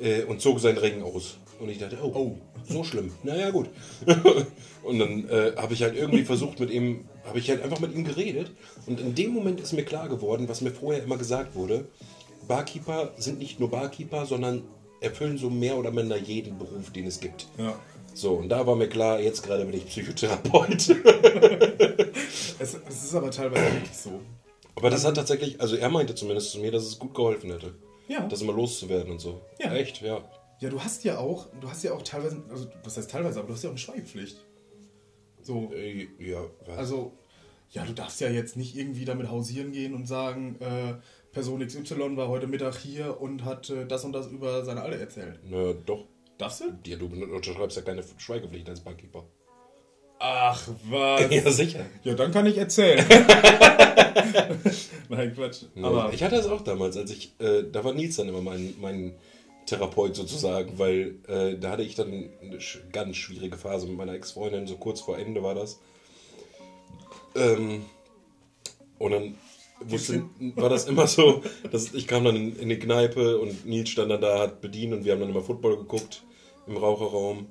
Äh, 0.00 0.24
und 0.24 0.40
zog 0.40 0.60
seinen 0.60 0.78
Ring 0.78 1.02
aus. 1.02 1.38
Und 1.58 1.68
ich 1.68 1.78
dachte, 1.78 1.98
oh, 2.02 2.12
Oh. 2.14 2.36
so 2.66 2.84
schlimm. 2.84 3.12
Naja, 3.22 3.50
gut. 3.50 3.68
und 4.82 4.98
dann 4.98 5.28
äh, 5.28 5.52
habe 5.56 5.74
ich 5.74 5.82
halt 5.82 5.94
irgendwie 5.96 6.24
versucht 6.24 6.60
mit 6.60 6.70
ihm, 6.70 7.04
habe 7.24 7.38
ich 7.38 7.50
halt 7.50 7.62
einfach 7.62 7.80
mit 7.80 7.94
ihm 7.94 8.04
geredet. 8.04 8.52
Und 8.86 9.00
in 9.00 9.14
dem 9.14 9.32
Moment 9.32 9.60
ist 9.60 9.72
mir 9.72 9.84
klar 9.84 10.08
geworden, 10.08 10.48
was 10.48 10.60
mir 10.60 10.70
vorher 10.70 11.02
immer 11.02 11.16
gesagt 11.16 11.54
wurde. 11.54 11.86
Barkeeper 12.48 13.12
sind 13.18 13.38
nicht 13.38 13.60
nur 13.60 13.70
Barkeeper, 13.70 14.26
sondern 14.26 14.62
erfüllen 15.00 15.38
so 15.38 15.50
mehr 15.50 15.76
oder 15.76 15.90
minder 15.90 16.16
jeden 16.16 16.58
Beruf, 16.58 16.90
den 16.90 17.06
es 17.06 17.20
gibt. 17.20 17.46
Ja. 17.58 17.74
So, 18.14 18.34
und 18.34 18.48
da 18.48 18.66
war 18.66 18.76
mir 18.76 18.88
klar, 18.88 19.20
jetzt 19.20 19.42
gerade 19.42 19.64
bin 19.64 19.74
ich 19.74 19.86
Psychotherapeut. 19.86 20.94
Es, 22.58 22.74
es 22.74 23.04
ist 23.04 23.14
aber 23.14 23.30
teilweise 23.30 23.72
wirklich 23.72 23.96
so. 23.96 24.20
Aber 24.76 24.90
das 24.90 25.04
hat 25.06 25.14
tatsächlich, 25.14 25.58
also 25.62 25.76
er 25.76 25.88
meinte 25.88 26.14
zumindest 26.14 26.50
zu 26.52 26.58
mir, 26.58 26.70
dass 26.70 26.84
es 26.84 26.98
gut 26.98 27.14
geholfen 27.14 27.50
hätte. 27.50 27.74
Ja. 28.06 28.26
Das 28.28 28.42
immer 28.42 28.52
loszuwerden 28.52 29.12
und 29.12 29.18
so. 29.18 29.40
Ja. 29.58 29.72
Echt, 29.72 30.02
ja. 30.02 30.22
Ja, 30.60 30.68
du 30.68 30.78
hast 30.78 31.02
ja 31.04 31.16
auch, 31.18 31.46
du 31.58 31.70
hast 31.70 31.82
ja 31.84 31.92
auch 31.94 32.02
teilweise, 32.02 32.42
also 32.50 32.66
was 32.84 32.98
heißt 32.98 33.10
teilweise, 33.10 33.38
aber 33.38 33.48
du 33.48 33.54
hast 33.54 33.62
ja 33.62 33.70
auch 33.70 33.72
eine 33.72 33.78
Schweigepflicht. 33.78 34.44
So, 35.40 35.72
Äh, 35.72 36.08
Ja, 36.18 36.44
was? 36.66 36.76
also, 36.76 37.12
ja, 37.70 37.84
du 37.86 37.94
darfst 37.94 38.20
ja 38.20 38.28
jetzt 38.28 38.58
nicht 38.58 38.76
irgendwie 38.76 39.06
damit 39.06 39.30
hausieren 39.30 39.72
gehen 39.72 39.94
und 39.94 40.06
sagen, 40.06 40.56
äh, 40.60 40.94
Person 41.32 41.66
XY 41.66 42.16
war 42.18 42.28
heute 42.28 42.46
Mittag 42.46 42.76
hier 42.76 43.20
und 43.22 43.44
hat 43.46 43.70
äh, 43.70 43.86
das 43.86 44.04
und 44.04 44.12
das 44.12 44.26
über 44.26 44.64
seine 44.66 44.82
Alte 44.82 45.00
erzählt. 45.00 45.40
Na, 45.48 45.72
doch. 45.72 46.04
Darfst 46.40 46.62
du? 46.62 46.64
Ja, 46.86 46.96
du 46.96 47.06
unterschreibst 47.06 47.76
ja 47.76 47.82
keine 47.82 48.02
Schweigepflicht 48.16 48.66
als 48.66 48.80
Barkeeper. 48.80 49.24
Ach, 50.18 50.68
was? 50.88 51.30
Ja, 51.30 51.50
sicher. 51.50 51.84
Ja, 52.02 52.14
dann 52.14 52.32
kann 52.32 52.46
ich 52.46 52.56
erzählen. 52.56 53.04
Nein, 55.10 55.34
Quatsch. 55.34 55.64
Aber 55.82 56.10
ich 56.14 56.22
hatte 56.22 56.36
das 56.36 56.46
auch 56.46 56.62
damals, 56.62 56.96
als 56.96 57.10
ich, 57.10 57.34
äh, 57.40 57.64
da 57.70 57.84
war 57.84 57.92
Nils 57.92 58.16
dann 58.16 58.28
immer 58.28 58.40
mein, 58.40 58.74
mein 58.80 59.16
Therapeut 59.66 60.16
sozusagen, 60.16 60.78
weil 60.78 61.16
äh, 61.28 61.58
da 61.58 61.72
hatte 61.72 61.82
ich 61.82 61.94
dann 61.94 62.08
eine 62.08 62.58
ganz 62.90 63.16
schwierige 63.16 63.58
Phase 63.58 63.86
mit 63.86 63.98
meiner 63.98 64.14
Ex-Freundin, 64.14 64.66
so 64.66 64.76
kurz 64.76 65.02
vor 65.02 65.18
Ende 65.18 65.42
war 65.42 65.54
das. 65.54 65.78
Ähm, 67.36 67.84
und 68.98 69.10
dann 69.10 69.34
wusste, 69.80 70.24
war 70.56 70.70
das 70.70 70.88
immer 70.88 71.06
so, 71.06 71.42
dass 71.70 71.92
ich 71.92 72.06
kam 72.06 72.24
dann 72.24 72.36
in, 72.36 72.56
in 72.56 72.70
die 72.70 72.78
Kneipe 72.78 73.38
und 73.38 73.66
Nils 73.66 73.90
stand 73.90 74.10
dann 74.10 74.22
da, 74.22 74.38
hat 74.38 74.62
bedient 74.62 74.94
und 74.94 75.04
wir 75.04 75.12
haben 75.12 75.20
dann 75.20 75.30
immer 75.30 75.42
Football 75.42 75.76
geguckt 75.76 76.22
im 76.70 76.76
Raucherraum. 76.76 77.46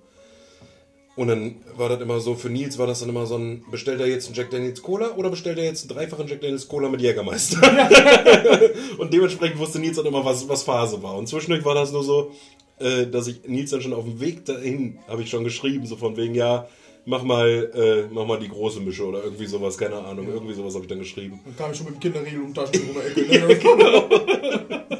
Und 1.15 1.27
dann 1.27 1.55
war 1.75 1.89
das 1.89 1.99
immer 1.99 2.21
so, 2.21 2.35
für 2.35 2.49
Nils 2.49 2.77
war 2.77 2.87
das 2.87 3.01
dann 3.01 3.09
immer 3.09 3.25
so 3.25 3.35
ein, 3.35 3.65
bestellt 3.69 3.99
er 3.99 4.07
jetzt 4.07 4.27
einen 4.27 4.35
Jack 4.35 4.51
Daniels 4.51 4.81
Cola 4.81 5.15
oder 5.17 5.29
bestellt 5.29 5.57
er 5.57 5.65
jetzt 5.65 5.81
einen 5.81 5.97
dreifachen 5.97 6.27
Jack 6.27 6.39
Daniels 6.39 6.67
Cola 6.67 6.87
mit 6.87 7.01
Jägermeister? 7.01 7.59
und 8.97 9.11
dementsprechend 9.11 9.59
wusste 9.59 9.79
Nils 9.79 9.97
dann 9.97 10.05
immer, 10.05 10.23
was, 10.23 10.47
was 10.47 10.63
Phase 10.63 11.03
war. 11.03 11.17
Und 11.17 11.27
zwischendurch 11.27 11.65
war 11.65 11.75
das 11.75 11.91
nur 11.91 12.03
so, 12.03 12.31
äh, 12.79 13.05
dass 13.05 13.27
ich 13.27 13.45
Nils 13.47 13.71
dann 13.71 13.81
schon 13.81 13.93
auf 13.93 14.05
dem 14.05 14.21
Weg 14.21 14.45
dahin, 14.45 14.99
habe 15.09 15.21
ich 15.21 15.29
schon 15.29 15.43
geschrieben, 15.43 15.85
so 15.85 15.97
von 15.97 16.15
wegen, 16.15 16.35
ja, 16.35 16.69
mach 17.05 17.23
mal, 17.23 17.69
äh, 17.75 18.13
mach 18.13 18.25
mal 18.25 18.39
die 18.39 18.47
große 18.47 18.79
Mische 18.79 19.05
oder 19.05 19.21
irgendwie 19.21 19.47
sowas, 19.47 19.77
keine 19.77 19.97
Ahnung. 19.97 20.27
Irgendwie 20.29 20.53
sowas 20.53 20.73
habe 20.75 20.85
ich 20.85 20.89
dann 20.89 20.99
geschrieben. 20.99 21.41
Dann 21.43 21.57
kam 21.57 21.71
ich 21.71 21.77
schon 21.77 21.87
mit 21.87 21.95
dem 21.95 21.99
Kinderriegel 21.99 22.41
um 22.41 22.53
Taschentuch 22.53 22.95
um 22.95 23.01
die 23.15 23.29
Ecke. 23.29 23.67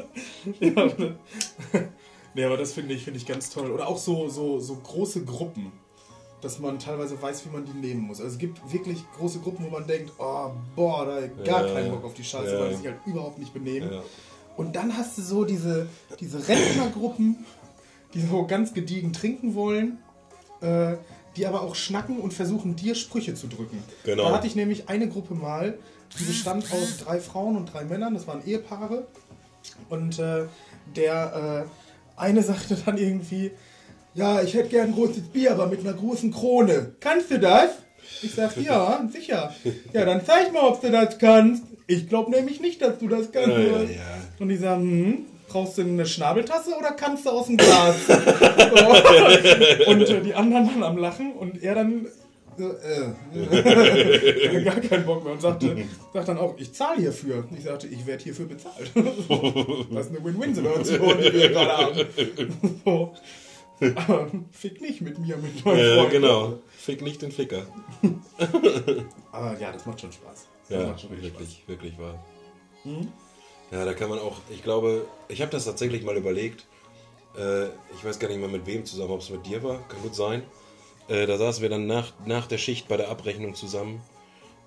Ne? 0.58 0.68
ja, 0.74 0.84
ne? 0.86 1.16
Nee, 2.34 2.44
aber 2.44 2.56
das 2.56 2.72
finde 2.72 2.94
ich, 2.94 3.04
finde 3.04 3.18
ich 3.18 3.26
ganz 3.26 3.50
toll. 3.50 3.70
Oder 3.70 3.88
auch 3.88 3.98
so, 3.98 4.28
so, 4.28 4.58
so 4.58 4.76
große 4.76 5.24
Gruppen, 5.24 5.72
dass 6.40 6.58
man 6.58 6.78
teilweise 6.78 7.20
weiß, 7.20 7.44
wie 7.46 7.50
man 7.50 7.64
die 7.64 7.72
nehmen 7.72 8.02
muss. 8.02 8.20
Also 8.20 8.32
es 8.32 8.38
gibt 8.38 8.72
wirklich 8.72 9.04
große 9.16 9.40
Gruppen, 9.40 9.66
wo 9.66 9.70
man 9.70 9.86
denkt, 9.86 10.12
oh, 10.18 10.50
boah, 10.74 11.06
da 11.06 11.26
gar 11.44 11.66
Ja, 11.66 11.74
keinen 11.74 11.90
Bock 11.90 12.04
auf 12.04 12.14
die 12.14 12.24
Scheiße, 12.24 12.52
ja. 12.52 12.60
weil 12.60 12.70
die 12.70 12.76
sich 12.76 12.86
halt 12.86 12.98
überhaupt 13.06 13.38
nicht 13.38 13.52
benehmen. 13.52 13.92
Ja. 13.92 14.02
Und 14.56 14.76
dann 14.76 14.96
hast 14.96 15.16
du 15.18 15.22
so 15.22 15.44
diese, 15.44 15.88
diese 16.18 16.46
Rentnergruppen, 16.46 17.44
die 18.14 18.22
so 18.22 18.46
ganz 18.46 18.74
gediegen 18.74 19.12
trinken 19.12 19.54
wollen, 19.54 19.98
äh, 20.60 20.96
die 21.36 21.46
aber 21.46 21.62
auch 21.62 21.74
schnacken 21.74 22.18
und 22.18 22.34
versuchen, 22.34 22.76
dir 22.76 22.94
Sprüche 22.94 23.34
zu 23.34 23.46
drücken. 23.46 23.82
Genau. 24.04 24.24
Da 24.24 24.34
hatte 24.34 24.46
ich 24.46 24.56
nämlich 24.56 24.88
eine 24.88 25.08
Gruppe 25.08 25.34
mal, 25.34 25.78
die 26.18 26.24
bestand 26.24 26.64
aus 26.72 26.98
drei 26.98 27.20
Frauen 27.20 27.56
und 27.56 27.72
drei 27.72 27.84
Männern, 27.84 28.14
das 28.14 28.26
waren 28.26 28.44
Ehepaare. 28.44 29.06
Und 29.88 30.18
äh, 30.18 30.46
der 30.96 31.66
äh, 31.66 31.89
eine 32.20 32.42
sagte 32.42 32.76
dann 32.84 32.98
irgendwie, 32.98 33.50
ja, 34.14 34.42
ich 34.42 34.54
hätte 34.54 34.68
gern 34.68 34.88
ein 34.88 34.94
großes 34.94 35.28
Bier, 35.32 35.52
aber 35.52 35.66
mit 35.66 35.80
einer 35.80 35.94
großen 35.94 36.32
Krone. 36.32 36.94
Kannst 37.00 37.30
du 37.30 37.38
das? 37.38 37.70
Ich 38.22 38.34
sag, 38.34 38.56
ja, 38.56 39.08
sicher. 39.12 39.54
Ja, 39.92 40.04
dann 40.04 40.24
zeig 40.24 40.52
mal, 40.52 40.62
ob 40.62 40.80
du 40.80 40.90
das 40.90 41.18
kannst. 41.18 41.64
Ich 41.86 42.08
glaube 42.08 42.30
nämlich 42.30 42.60
nicht, 42.60 42.82
dass 42.82 42.98
du 42.98 43.08
das 43.08 43.32
kannst. 43.32 43.48
Ja, 43.48 43.58
ja, 43.58 43.82
ja. 43.82 44.00
Und 44.38 44.48
die 44.48 44.56
sagen, 44.56 44.82
hm, 44.82 45.26
brauchst 45.48 45.78
du 45.78 45.82
eine 45.82 46.06
Schnabeltasse 46.06 46.76
oder 46.78 46.92
kannst 46.92 47.26
du 47.26 47.30
aus 47.30 47.46
dem 47.46 47.56
Glas? 47.56 47.96
Und 49.86 50.02
äh, 50.02 50.20
die 50.20 50.34
anderen 50.34 50.68
dann 50.68 50.82
am 50.82 50.98
Lachen 50.98 51.32
und 51.32 51.62
er 51.62 51.74
dann 51.74 52.06
so, 52.60 52.70
äh, 52.76 53.46
hatte 53.46 54.64
gar 54.64 54.80
keinen 54.80 55.06
Bock 55.06 55.24
mehr 55.24 55.32
und 55.32 55.40
sagte, 55.40 55.84
sagt 56.12 56.28
dann 56.28 56.38
auch, 56.38 56.54
ich 56.58 56.72
zahle 56.72 57.00
hierfür. 57.00 57.44
Ich 57.56 57.64
sagte, 57.64 57.86
ich 57.86 58.06
werde 58.06 58.22
hierfür 58.22 58.46
bezahlt. 58.46 58.90
das 58.94 60.06
ist 60.06 60.16
eine 60.16 60.24
Win-Win-Situation, 60.24 61.18
die 61.18 61.32
wir 61.32 61.48
gerade 61.50 61.76
haben. 61.76 62.00
So. 62.84 63.12
Aber 63.94 64.30
fick 64.50 64.78
nicht 64.82 65.00
mit 65.00 65.18
mir, 65.18 65.38
mit 65.38 65.64
meinen 65.64 65.78
Ja, 65.78 65.94
Freunden. 65.94 66.10
genau. 66.10 66.58
Fick 66.76 67.00
nicht 67.00 67.22
den 67.22 67.32
Ficker. 67.32 67.62
Aber 69.32 69.58
ja, 69.58 69.72
das 69.72 69.86
macht 69.86 70.00
schon 70.02 70.12
Spaß. 70.12 70.46
Das 70.68 70.78
Ja, 70.78 70.86
macht 70.88 71.00
schon 71.00 71.10
wirklich, 71.22 71.62
wirklich 71.66 71.98
wahr. 71.98 72.22
Mhm. 72.84 73.08
Ja, 73.70 73.84
da 73.86 73.94
kann 73.94 74.10
man 74.10 74.18
auch, 74.18 74.36
ich 74.50 74.62
glaube, 74.62 75.06
ich 75.28 75.40
habe 75.40 75.50
das 75.50 75.64
tatsächlich 75.64 76.02
mal 76.04 76.16
überlegt. 76.16 76.66
Äh, 77.38 77.66
ich 77.94 78.04
weiß 78.04 78.18
gar 78.18 78.28
nicht 78.28 78.40
mehr 78.40 78.48
mit 78.50 78.66
wem 78.66 78.84
zusammen, 78.84 79.12
ob 79.12 79.20
es 79.20 79.30
mit 79.30 79.46
dir 79.46 79.62
war, 79.62 79.78
kann 79.88 80.02
gut 80.02 80.14
sein. 80.14 80.42
Äh, 81.10 81.26
da 81.26 81.36
saßen 81.36 81.60
wir 81.60 81.68
dann 81.68 81.86
nach, 81.86 82.12
nach 82.24 82.46
der 82.46 82.58
Schicht 82.58 82.86
bei 82.88 82.96
der 82.96 83.10
Abrechnung 83.10 83.54
zusammen 83.54 84.00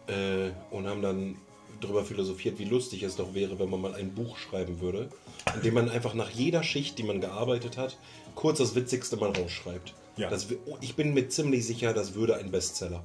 äh, 0.08 0.52
und 0.72 0.88
haben 0.88 1.02
dann 1.02 1.38
darüber 1.80 2.04
philosophiert, 2.04 2.60
wie 2.60 2.66
lustig 2.66 3.04
es 3.04 3.16
doch 3.16 3.34
wäre, 3.34 3.60
wenn 3.60 3.70
man 3.70 3.82
mal 3.82 3.96
ein 3.96 4.14
Buch 4.14 4.38
schreiben 4.38 4.82
würde, 4.82 5.10
in 5.56 5.62
dem 5.62 5.74
man 5.74 5.90
einfach 5.90 6.14
nach 6.14 6.30
jeder 6.30 6.62
Schicht, 6.62 6.98
die 6.98 7.04
man 7.04 7.22
gearbeitet 7.22 7.78
hat, 7.78 7.98
kurz 8.36 8.58
das 8.58 8.76
Witzigste 8.76 9.16
mal 9.16 9.32
rausschreibt. 9.32 9.94
Ja. 10.18 10.30
Das, 10.30 10.48
oh, 10.66 10.78
ich 10.82 10.96
bin 10.96 11.14
mir 11.14 11.30
ziemlich 11.30 11.66
sicher, 11.66 11.94
das 11.94 12.14
würde 12.14 12.36
ein 12.36 12.52
Bestseller. 12.52 13.04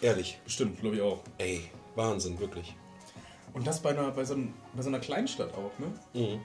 Ehrlich. 0.00 0.38
Bestimmt, 0.44 0.80
glaube 0.80 0.96
ich 0.96 1.02
auch. 1.02 1.20
Ey, 1.38 1.60
Wahnsinn, 1.94 2.40
wirklich. 2.40 2.74
Und 3.52 3.66
das 3.66 3.80
bei, 3.80 3.90
einer, 3.90 4.10
bei, 4.10 4.24
so, 4.24 4.34
einem, 4.34 4.54
bei 4.74 4.82
so 4.82 4.88
einer 4.88 4.98
Kleinstadt 4.98 5.52
auch, 5.54 5.70
ne? 5.78 5.92
Mhm. 6.14 6.40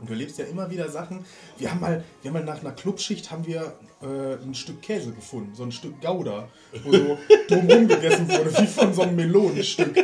Und 0.00 0.08
du 0.08 0.12
erlebst 0.12 0.38
ja 0.38 0.44
immer 0.44 0.70
wieder 0.70 0.88
Sachen. 0.88 1.24
Wir 1.58 1.70
haben 1.70 1.80
mal, 1.80 2.04
wir 2.22 2.30
haben 2.30 2.38
mal 2.38 2.44
nach 2.44 2.60
einer 2.60 2.72
Clubschicht 2.72 3.30
haben 3.30 3.46
wir 3.46 3.72
äh, 4.02 4.34
ein 4.42 4.54
Stück 4.54 4.82
Käse 4.82 5.12
gefunden, 5.12 5.54
so 5.54 5.62
ein 5.62 5.72
Stück 5.72 6.00
Gouda, 6.00 6.48
wo 6.84 6.92
so 6.92 7.18
drumherum 7.48 7.88
gegessen 7.88 8.28
wurde, 8.28 8.56
wie 8.58 8.66
von 8.66 8.92
so 8.92 9.02
einem 9.02 9.16
Melonenstück. 9.16 9.96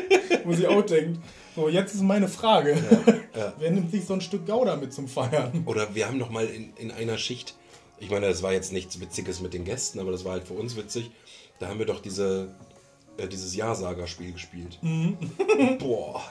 Wo 0.44 0.52
sie 0.52 0.66
auch 0.66 0.82
denkt, 0.82 1.20
so 1.54 1.68
jetzt 1.68 1.94
ist 1.94 2.02
meine 2.02 2.28
Frage. 2.28 2.76
ja. 3.36 3.52
Wer 3.58 3.70
nimmt 3.70 3.90
sich 3.90 4.04
so 4.04 4.14
ein 4.14 4.20
Stück 4.20 4.46
Gouda 4.46 4.76
mit 4.76 4.92
zum 4.92 5.08
Feiern? 5.08 5.62
Oder 5.66 5.94
wir 5.94 6.08
haben 6.08 6.18
noch 6.18 6.30
mal 6.30 6.46
in, 6.46 6.72
in 6.76 6.90
einer 6.90 7.18
Schicht, 7.18 7.54
ich 7.98 8.10
meine, 8.10 8.26
das 8.26 8.42
war 8.42 8.52
jetzt 8.52 8.72
nichts 8.72 9.00
Witziges 9.00 9.40
mit 9.40 9.54
den 9.54 9.64
Gästen, 9.64 10.00
aber 10.00 10.10
das 10.10 10.24
war 10.24 10.32
halt 10.32 10.48
für 10.48 10.54
uns 10.54 10.76
witzig. 10.76 11.10
Da 11.60 11.68
haben 11.68 11.78
wir 11.78 11.86
doch 11.86 12.00
diese, 12.00 12.52
äh, 13.16 13.28
dieses 13.28 13.54
Ja-Sager-Spiel 13.54 14.32
gespielt. 14.32 14.78
Boah. 15.78 16.22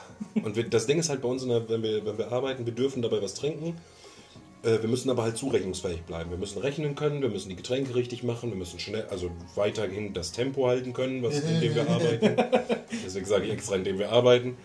Und 0.42 0.56
wir, 0.56 0.68
das 0.68 0.86
Ding 0.86 0.98
ist 0.98 1.08
halt 1.08 1.22
bei 1.22 1.28
uns, 1.28 1.46
der, 1.46 1.68
wenn, 1.68 1.82
wir, 1.82 2.04
wenn 2.04 2.18
wir 2.18 2.32
arbeiten, 2.32 2.66
wir 2.66 2.72
dürfen 2.72 3.02
dabei 3.02 3.22
was 3.22 3.34
trinken. 3.34 3.76
Äh, 4.62 4.80
wir 4.80 4.88
müssen 4.88 5.10
aber 5.10 5.22
halt 5.22 5.36
zurechnungsfähig 5.36 6.02
bleiben. 6.02 6.30
Wir 6.30 6.38
müssen 6.38 6.58
rechnen 6.58 6.94
können, 6.94 7.20
wir 7.22 7.28
müssen 7.28 7.48
die 7.48 7.56
Getränke 7.56 7.94
richtig 7.94 8.22
machen, 8.22 8.50
wir 8.50 8.56
müssen 8.56 8.78
schnell, 8.78 9.06
also 9.10 9.30
weiterhin 9.54 10.12
das 10.12 10.32
Tempo 10.32 10.66
halten 10.66 10.92
können, 10.92 11.22
was, 11.22 11.40
in 11.40 11.60
dem 11.60 11.74
wir 11.74 11.88
arbeiten. 11.88 12.36
Deswegen 13.04 13.26
sage 13.26 13.46
ich 13.46 13.52
extra, 13.52 13.76
in 13.76 13.84
dem 13.84 13.98
wir 13.98 14.10
arbeiten. 14.10 14.56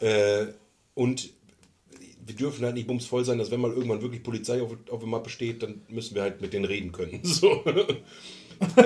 Äh, 0.00 0.46
und 0.94 1.30
wir 2.24 2.36
dürfen 2.36 2.64
halt 2.64 2.74
nicht 2.74 2.86
bumsvoll 2.86 3.24
sein, 3.24 3.38
dass 3.38 3.50
wenn 3.50 3.60
mal 3.60 3.72
irgendwann 3.72 4.00
wirklich 4.02 4.22
Polizei 4.22 4.62
auf, 4.62 4.76
auf 4.90 5.00
der 5.00 5.08
Mappe 5.08 5.28
steht, 5.28 5.62
dann 5.62 5.82
müssen 5.88 6.14
wir 6.14 6.22
halt 6.22 6.40
mit 6.40 6.52
denen 6.52 6.64
reden 6.64 6.92
können. 6.92 7.20
So. 7.24 7.64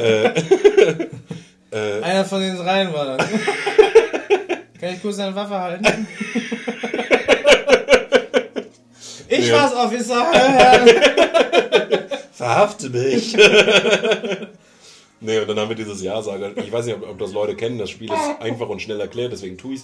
Einer 2.03 2.25
von 2.25 2.41
den 2.41 2.57
dreien 2.57 2.93
war 2.93 3.17
das. 3.17 3.29
Kann 4.81 4.95
ich 4.95 5.03
kurz 5.03 5.17
deine 5.17 5.35
Waffe 5.35 5.55
halten? 5.59 6.07
Ich 9.29 9.49
Ja. 9.49 9.55
war's, 9.57 9.75
Officer! 9.75 10.25
Verhafte 12.33 12.91
mich! 12.91 13.37
nee, 15.21 15.39
und 15.41 15.49
dann 15.49 15.59
haben 15.59 15.69
wir 15.69 15.75
dieses 15.77 16.01
Ja-Sager. 16.03 16.57
Ich 16.59 16.71
weiß 16.71 16.87
nicht, 16.87 16.95
ob, 16.97 17.09
ob 17.09 17.19
das 17.19 17.33
Leute 17.33 17.57
kennen. 17.57 17.79
Das 17.79 17.91
Spiel 17.91 18.09
ist 18.13 18.41
einfach 18.41 18.69
und 18.69 18.81
schnell 18.81 19.01
erklärt, 19.01 19.33
deswegen 19.33 19.59
tue 19.59 19.75
ich 19.75 19.81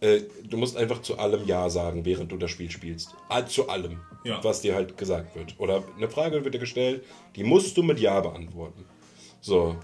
es. 0.00 0.24
Du 0.48 0.56
musst 0.56 0.76
einfach 0.76 1.02
zu 1.02 1.18
allem 1.18 1.44
Ja 1.46 1.68
sagen, 1.68 2.04
während 2.06 2.32
du 2.32 2.36
das 2.38 2.50
Spiel 2.50 2.70
spielst. 2.70 3.10
Ah, 3.28 3.44
Zu 3.44 3.68
allem, 3.68 4.00
Ja. 4.24 4.42
was 4.42 4.62
dir 4.62 4.74
halt 4.74 4.96
gesagt 4.96 5.36
wird. 5.36 5.54
Oder 5.58 5.82
eine 5.96 6.08
Frage 6.08 6.42
wird 6.44 6.54
dir 6.54 6.58
gestellt, 6.60 7.04
die 7.36 7.44
musst 7.44 7.76
du 7.76 7.82
mit 7.82 7.98
Ja 8.00 8.20
beantworten. 8.20 8.84
So. 9.42 9.76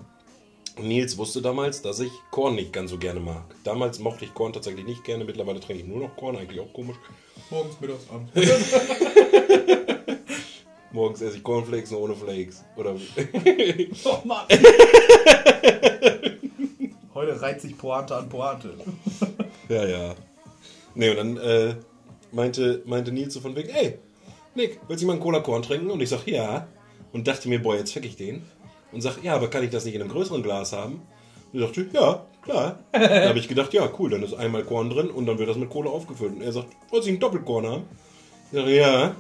Nils 0.79 1.17
wusste 1.19 1.41
damals, 1.41 1.83
dass 1.83 2.01
ich 2.01 2.13
Korn 2.31 2.57
nicht 2.57 2.73
ganz 2.73 2.91
so 2.91 2.99
gerne 2.99 3.21
mag. 3.21 3.45
Damals 3.63 3.99
mochte 3.99 4.25
ich 4.25 4.35
Korn 4.35 4.53
tatsächlich 4.53 4.85
nicht 4.85 5.05
gerne. 5.05 5.25
Mittlerweile 5.25 5.61
trinke 5.61 5.83
ich 5.83 5.89
nur 5.89 6.01
noch 6.01 6.17
Korn, 6.17 6.37
eigentlich 6.37 6.61
auch 6.61 6.73
komisch. 6.73 6.97
Morgens, 7.51 7.81
mittags, 7.81 8.07
abends. 8.11 8.33
Morgens 10.93 11.21
esse 11.23 11.37
ich 11.39 11.43
Cornflakes 11.43 11.91
nur 11.91 12.03
ohne 12.03 12.15
Flakes. 12.15 12.65
Oder 12.77 12.95
Oh 14.05 14.19
Mann. 14.25 14.47
Heute 17.15 17.41
reiht 17.41 17.61
sich 17.61 17.77
Pointe 17.77 18.17
an 18.17 18.29
Pointe. 18.29 18.75
Ja, 19.69 19.87
ja. 19.87 20.15
Nee, 20.95 21.11
und 21.11 21.17
dann 21.17 21.37
äh, 21.37 21.75
meinte, 22.31 22.83
meinte 22.87 23.11
Nils 23.11 23.35
so 23.35 23.41
von 23.41 23.57
wegen, 23.57 23.71
ey, 23.71 23.99
Nick, 24.55 24.79
willst 24.87 25.03
du 25.03 25.07
mal 25.09 25.15
einen 25.15 25.23
Cola-Korn 25.23 25.63
trinken? 25.63 25.91
Und 25.91 26.01
ich 26.01 26.09
sag, 26.09 26.27
ja. 26.29 26.69
Und 27.13 27.27
dachte 27.27 27.49
mir, 27.49 27.61
boah, 27.61 27.77
jetzt 27.77 27.93
fick 27.93 28.05
ich 28.05 28.17
den. 28.17 28.43
Und 28.95 29.01
sag, 29.01 29.23
ja, 29.23 29.35
aber 29.35 29.49
kann 29.49 29.65
ich 29.65 29.71
das 29.71 29.85
nicht 29.85 29.95
in 29.95 30.01
einem 30.01 30.11
größeren 30.11 30.43
Glas 30.43 30.73
haben? 30.73 31.03
Und 31.53 31.61
ich 31.61 31.67
dachte, 31.67 31.87
ja, 31.93 32.25
klar. 32.43 32.79
Dann 32.93 33.29
habe 33.29 33.39
ich 33.39 33.49
gedacht, 33.49 33.73
ja, 33.75 33.89
cool, 33.99 34.11
dann 34.11 34.23
ist 34.23 34.35
einmal 34.35 34.65
Korn 34.65 34.91
drin 34.91 35.11
und 35.11 35.27
dann 35.27 35.39
wird 35.39 35.49
das 35.49 35.57
mit 35.57 35.71
Cola 35.71 35.91
aufgefüllt. 35.91 36.37
Und 36.37 36.43
er 36.43 36.53
sagt, 36.53 36.69
wollt 36.91 37.05
ihr 37.05 37.11
einen 37.11 37.21
Doppelkorn 37.21 37.67
haben? 37.67 37.85
Ich 38.53 38.59
sag, 38.59 38.69
ja. 38.69 39.17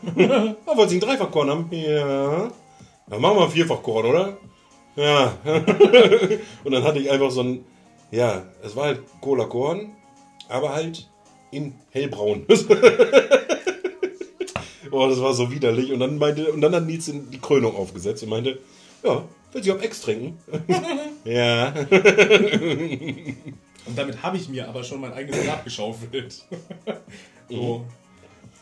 ah, 0.67 0.77
wollt 0.77 0.91
ihr 0.91 0.93
einen 0.93 1.01
Dreifachkorn 1.01 1.51
haben? 1.51 1.69
Ja. 1.71 2.51
Dann 3.09 3.21
machen 3.21 3.39
wir 3.39 3.51
Vierfachkorn, 3.51 4.07
oder? 4.07 4.37
Ja. 4.97 5.37
und 6.65 6.73
dann 6.73 6.85
hatte 6.85 7.01
ich 7.01 7.11
einfach 7.11 7.31
so 7.31 7.43
ein, 7.43 7.65
ja, 8.11 8.45
es 8.63 8.75
war 8.77 8.87
halt 8.87 9.01
Cola-Korn, 9.21 9.93
aber 10.49 10.73
halt 10.73 11.11
in 11.51 11.75
hellbraun. 11.91 12.47
oh, 14.91 15.07
das 15.09 15.21
war 15.21 15.35
so 15.35 15.51
widerlich. 15.51 15.93
Und 15.93 16.01
dann 16.01 16.19
meinte, 16.19 16.53
und 16.53 16.61
dann 16.61 16.75
hat 16.75 16.87
Nils 16.87 17.11
die 17.13 17.41
Krönung 17.41 17.77
aufgesetzt 17.77 18.23
und 18.23 18.31
meinte, 18.31 18.59
ja, 19.05 19.25
will 19.53 19.62
sie 19.62 19.73
auf 19.73 19.83
Ex 19.83 20.01
trinken? 20.01 20.38
ja. 21.25 21.73
Und 23.87 23.99
damit 23.99 24.23
habe 24.23 24.37
ich 24.38 24.49
mir 24.49 24.67
aber 24.69 24.83
schon 24.83 25.01
mein 25.01 25.12
eigenes 25.12 25.45
Grab 25.45 25.62
geschaufelt. 25.62 26.43
so. 27.51 27.85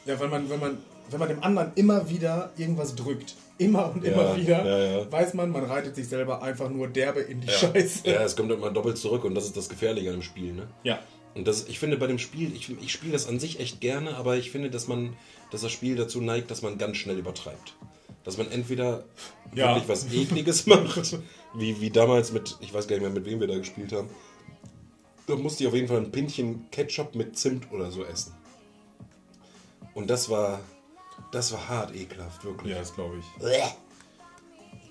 Ja, 0.05 0.18
wenn 0.18 0.31
man, 0.31 0.50
wenn 0.50 0.59
man, 0.59 0.78
wenn 1.11 1.20
man 1.20 1.28
dem 1.28 1.42
anderen 1.44 1.70
immer 1.76 2.11
wieder 2.11 2.50
irgendwas 2.57 2.96
drückt, 2.96 3.37
immer 3.59 3.92
und 3.94 4.05
immer 4.05 4.31
Ja, 4.31 4.37
wieder, 4.37 4.66
ja, 4.66 4.98
ja. 4.98 5.12
weiß 5.12 5.35
man, 5.35 5.50
man 5.50 5.64
reitet 5.64 5.94
sich 5.94 6.09
selber 6.09 6.42
einfach 6.42 6.68
nur 6.70 6.88
derbe 6.88 7.20
in 7.20 7.40
die. 7.40 7.48
Scheiße. 7.48 8.11
ja, 8.11 8.22
es 8.24 8.35
kommt 8.35 8.50
immer 8.50 8.70
doppelt 8.70 8.98
zurück 8.98 9.24
und 9.24 9.37
das 9.37 9.44
ist 9.44 9.57
das 9.57 9.68
Gefährliche 9.68 10.09
an 10.09 10.16
dem 10.16 10.22
Spiel, 10.22 10.52
ne? 10.52 10.66
Ja. 10.83 10.98
Und 11.35 11.46
das, 11.46 11.68
ich 11.68 11.78
finde 11.78 11.96
bei 11.96 12.09
dem 12.09 12.18
Spiel, 12.18 12.55
ich, 12.55 12.70
ich 12.83 12.92
spiele 12.92 13.12
das 13.12 13.28
an 13.28 13.38
sich 13.38 13.61
echt 13.61 13.81
gerne, 13.81 14.16
aber 14.16 14.37
ich 14.37 14.50
finde, 14.50 14.70
dass 14.70 14.88
man, 14.88 15.14
dass 15.50 15.62
das 15.62 15.70
Spiel 15.72 15.96
dazu 15.96 16.20
neigt, 16.20 16.50
dass 16.50 16.62
man 16.62 16.78
ganz 16.78 16.96
schnell 16.96 17.18
übertreibt. 17.18 17.74
Dass 18.24 18.38
man 18.38 18.50
entweder 18.50 19.04
Ja. 19.54 19.68
wirklich 19.74 19.88
was 19.88 20.12
Ekliges 20.12 20.66
macht, 20.66 21.18
wie, 21.54 21.80
wie 21.80 21.90
damals 21.90 22.32
mit, 22.32 22.56
ich 22.61 22.72
weiß 22.72 22.87
gar 22.87 22.96
nicht 22.96 23.02
mehr, 23.02 23.11
mit 23.12 23.24
wem 23.24 23.40
wir 23.40 23.48
da 23.48 23.58
gespielt 23.58 23.92
haben. 23.92 24.08
Da 25.26 25.37
musste 25.37 25.64
ich 25.64 25.68
auf 25.68 25.74
jeden 25.74 25.88
Fall 25.88 25.98
ein 25.98 26.11
Pinchen 26.11 26.68
Ketchup 26.70 27.14
mit 27.14 27.37
Zimt 27.38 27.70
oder 27.72 27.90
so 27.90 28.04
essen. 28.04 28.35
Und 29.94 30.08
das 30.11 30.28
war, 30.30 30.61
das 31.32 31.52
war 31.52 31.68
hart 31.68 31.94
ekelhaft, 31.94 32.44
wirklich. 32.44 32.72
Ja, 32.72 32.78
das 32.78 32.94
glaube 32.94 33.18
ich. 33.18 33.24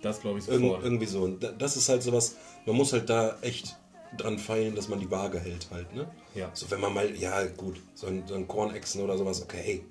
Das 0.02 0.20
glaube 0.22 0.40
ich 0.40 0.46
sofort. 0.46 0.84
irgendwie 0.84 1.06
so. 1.06 1.22
Und 1.24 1.44
da- 1.44 1.52
das 1.52 1.78
ist 1.78 1.90
halt 1.90 2.02
sowas, 2.04 2.36
man 2.66 2.76
muss 2.76 2.92
halt 2.94 3.10
da 3.10 3.38
echt 3.42 3.78
dran 4.18 4.40
feilen, 4.40 4.76
dass 4.76 4.90
man 4.90 5.00
die 5.00 5.10
Waage 5.12 5.40
hält 5.40 5.68
halt, 5.72 5.94
ne? 5.96 6.10
Ja. 6.36 6.50
So, 6.54 6.70
wenn 6.72 6.82
man 6.82 6.94
mal, 6.94 7.16
ja 7.16 7.46
gut, 7.46 7.82
so 7.94 8.08
ein, 8.08 8.24
so 8.28 8.36
ein 8.36 8.48
Kornechsen 8.48 9.02
oder 9.02 9.18
sowas, 9.18 9.42
okay, 9.42 9.84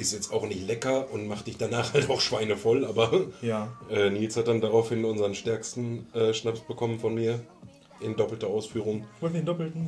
ist 0.00 0.12
jetzt 0.12 0.32
auch 0.32 0.46
nicht 0.46 0.66
lecker 0.66 1.10
und 1.12 1.26
macht 1.28 1.46
dich 1.46 1.56
danach 1.58 1.92
halt 1.94 2.08
auch 2.10 2.20
schweinevoll, 2.20 2.84
aber 2.84 3.10
Ja. 3.42 3.68
äh, 3.90 4.10
Nils 4.10 4.36
hat 4.36 4.48
dann 4.48 4.60
daraufhin 4.60 5.04
unseren 5.04 5.34
stärksten 5.34 6.06
äh, 6.14 6.32
Schnaps 6.34 6.60
bekommen 6.60 6.98
von 6.98 7.14
mir 7.14 7.40
in 8.00 8.16
doppelter 8.16 8.46
Ausführung. 8.46 9.04
Wollen 9.20 9.34
wir 9.34 9.40
den 9.42 9.46
doppelten? 9.46 9.86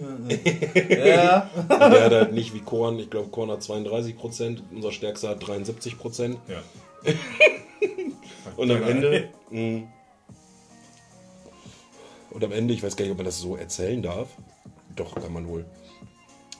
Ja, 0.88 1.06
ja. 1.06 1.50
Der 1.68 2.04
hat 2.04 2.12
halt 2.12 2.32
nicht 2.34 2.52
wie 2.52 2.60
Korn, 2.60 2.98
ich 2.98 3.08
glaube 3.08 3.30
Korn 3.30 3.50
hat 3.50 3.62
32 3.62 4.16
Prozent, 4.18 4.62
unser 4.70 4.92
stärkster 4.92 5.30
hat 5.30 5.46
73 5.46 5.98
Prozent. 5.98 6.36
ja. 6.48 6.62
Und 8.56 8.70
am. 8.70 8.82
Ende. 8.82 9.28
mh, 9.50 9.82
und 12.30 12.44
am 12.44 12.52
Ende, 12.52 12.72
ich 12.74 12.82
weiß 12.82 12.96
gar 12.96 13.04
nicht, 13.04 13.12
ob 13.12 13.18
man 13.18 13.26
das 13.26 13.38
so 13.40 13.56
erzählen 13.56 14.02
darf. 14.02 14.28
Doch, 14.96 15.14
kann 15.14 15.32
man 15.32 15.46
wohl. 15.48 15.64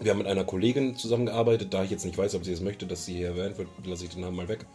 Wir 0.02 0.10
haben 0.10 0.18
mit 0.18 0.26
einer 0.26 0.44
Kollegin 0.44 0.96
zusammengearbeitet, 0.96 1.72
da 1.72 1.84
ich 1.84 1.90
jetzt 1.90 2.04
nicht 2.04 2.18
weiß, 2.18 2.34
ob 2.34 2.44
sie 2.44 2.52
es 2.52 2.60
möchte, 2.60 2.86
dass 2.86 3.06
sie 3.06 3.14
hier 3.14 3.28
erwähnt 3.28 3.58
wird, 3.58 3.68
lasse 3.84 4.04
ich 4.04 4.10
den 4.10 4.20
Namen 4.22 4.36
mal 4.36 4.48
weg. 4.48 4.66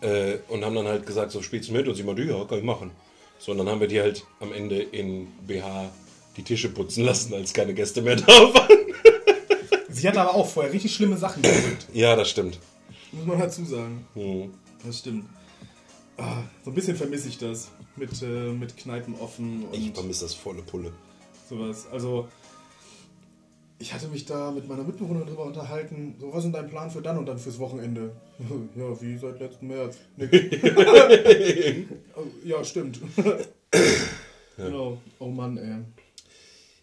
Äh, 0.00 0.38
und 0.48 0.64
haben 0.64 0.74
dann 0.74 0.86
halt 0.86 1.06
gesagt, 1.06 1.30
so 1.32 1.42
spielst 1.42 1.68
du 1.68 1.72
mit? 1.74 1.86
Und 1.86 1.94
sie 1.94 2.02
meinte, 2.02 2.22
ja, 2.22 2.42
kann 2.44 2.58
ich 2.58 2.64
machen. 2.64 2.90
So, 3.38 3.52
und 3.52 3.58
dann 3.58 3.68
haben 3.68 3.80
wir 3.80 3.88
die 3.88 4.00
halt 4.00 4.24
am 4.40 4.52
Ende 4.52 4.80
in 4.80 5.28
BH 5.46 5.90
die 6.36 6.42
Tische 6.42 6.68
putzen 6.70 7.04
lassen, 7.04 7.34
als 7.34 7.52
keine 7.52 7.74
Gäste 7.74 8.00
mehr 8.02 8.16
da 8.16 8.26
waren. 8.26 8.68
Sie 9.88 10.08
hat 10.08 10.16
aber 10.16 10.34
auch 10.34 10.46
vorher 10.46 10.72
richtig 10.72 10.94
schlimme 10.94 11.16
Sachen 11.16 11.42
gedrückt. 11.42 11.86
Ja, 11.92 12.16
das 12.16 12.30
stimmt. 12.30 12.58
Muss 13.12 13.26
man 13.26 13.38
dazu 13.38 13.64
sagen. 13.64 14.06
Hm. 14.14 14.54
Das 14.84 14.98
stimmt. 15.00 15.24
Ah, 16.16 16.42
so 16.64 16.70
ein 16.70 16.74
bisschen 16.74 16.96
vermisse 16.96 17.28
ich 17.28 17.38
das. 17.38 17.70
Mit, 17.96 18.10
äh, 18.22 18.26
mit 18.52 18.76
Kneipen 18.76 19.14
offen 19.16 19.64
und 19.64 19.74
Ich 19.74 19.92
vermisse 19.92 20.24
das 20.24 20.34
volle 20.34 20.62
Pulle. 20.62 20.92
sowas. 21.48 21.86
Also, 21.92 22.28
ich 23.80 23.94
hatte 23.94 24.08
mich 24.08 24.26
da 24.26 24.50
mit 24.50 24.68
meiner 24.68 24.84
Mitbewohnerin 24.84 25.26
drüber 25.26 25.44
unterhalten. 25.44 26.14
So, 26.20 26.28
was 26.28 26.38
ist 26.38 26.44
denn 26.44 26.52
dein 26.52 26.68
Plan 26.68 26.90
für 26.90 27.00
dann 27.00 27.16
und 27.16 27.24
dann 27.26 27.38
fürs 27.38 27.58
Wochenende? 27.58 28.12
Ja, 28.76 29.00
wie 29.00 29.16
seit 29.18 29.40
letzten 29.40 29.66
März. 29.68 29.96
Nix. 30.16 30.30
Oh, 32.16 32.22
ja, 32.44 32.62
stimmt. 32.62 33.00
Genau. 34.56 34.98
Oh 35.18 35.28
Mann, 35.28 35.56
ey. 35.56 35.78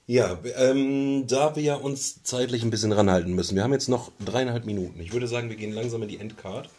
Ja, 0.08 0.40
ähm, 0.58 1.26
da 1.28 1.56
wir 1.56 1.84
uns 1.84 2.24
zeitlich 2.24 2.64
ein 2.64 2.70
bisschen 2.72 2.92
ranhalten 2.92 3.34
müssen. 3.34 3.56
Wir 3.56 3.64
haben 3.64 3.74
jetzt 3.74 3.90
noch 3.90 4.12
dreieinhalb 4.24 4.66
Minuten. 4.66 5.00
Ich 5.00 5.14
würde 5.14 5.28
sagen, 5.28 5.50
wir 5.50 5.58
gehen 5.58 5.74
langsam 5.74 6.02
in 6.02 6.10
die 6.10 6.18
Endcard. 6.18 6.70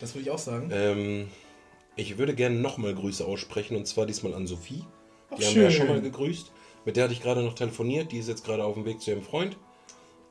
Das 0.00 0.14
würde 0.14 0.22
ich 0.22 0.30
auch 0.30 0.38
sagen. 0.38 0.70
Ähm, 0.72 1.28
ich 1.96 2.18
würde 2.18 2.34
gerne 2.34 2.56
nochmal 2.56 2.94
Grüße 2.94 3.24
aussprechen 3.24 3.76
und 3.76 3.86
zwar 3.88 4.06
diesmal 4.06 4.34
an 4.34 4.46
Sophie. 4.46 4.84
Ach, 5.30 5.36
Die 5.38 5.46
haben 5.46 5.54
wir 5.56 5.62
ja 5.64 5.70
schön. 5.70 5.86
schon 5.86 5.88
mal 5.88 6.02
gegrüßt. 6.02 6.52
Mit 6.84 6.96
der 6.96 7.04
hatte 7.04 7.14
ich 7.14 7.22
gerade 7.22 7.42
noch 7.42 7.54
telefoniert. 7.54 8.12
Die 8.12 8.18
ist 8.18 8.28
jetzt 8.28 8.44
gerade 8.44 8.64
auf 8.64 8.74
dem 8.74 8.84
Weg 8.84 9.00
zu 9.00 9.10
ihrem 9.10 9.22
Freund 9.22 9.56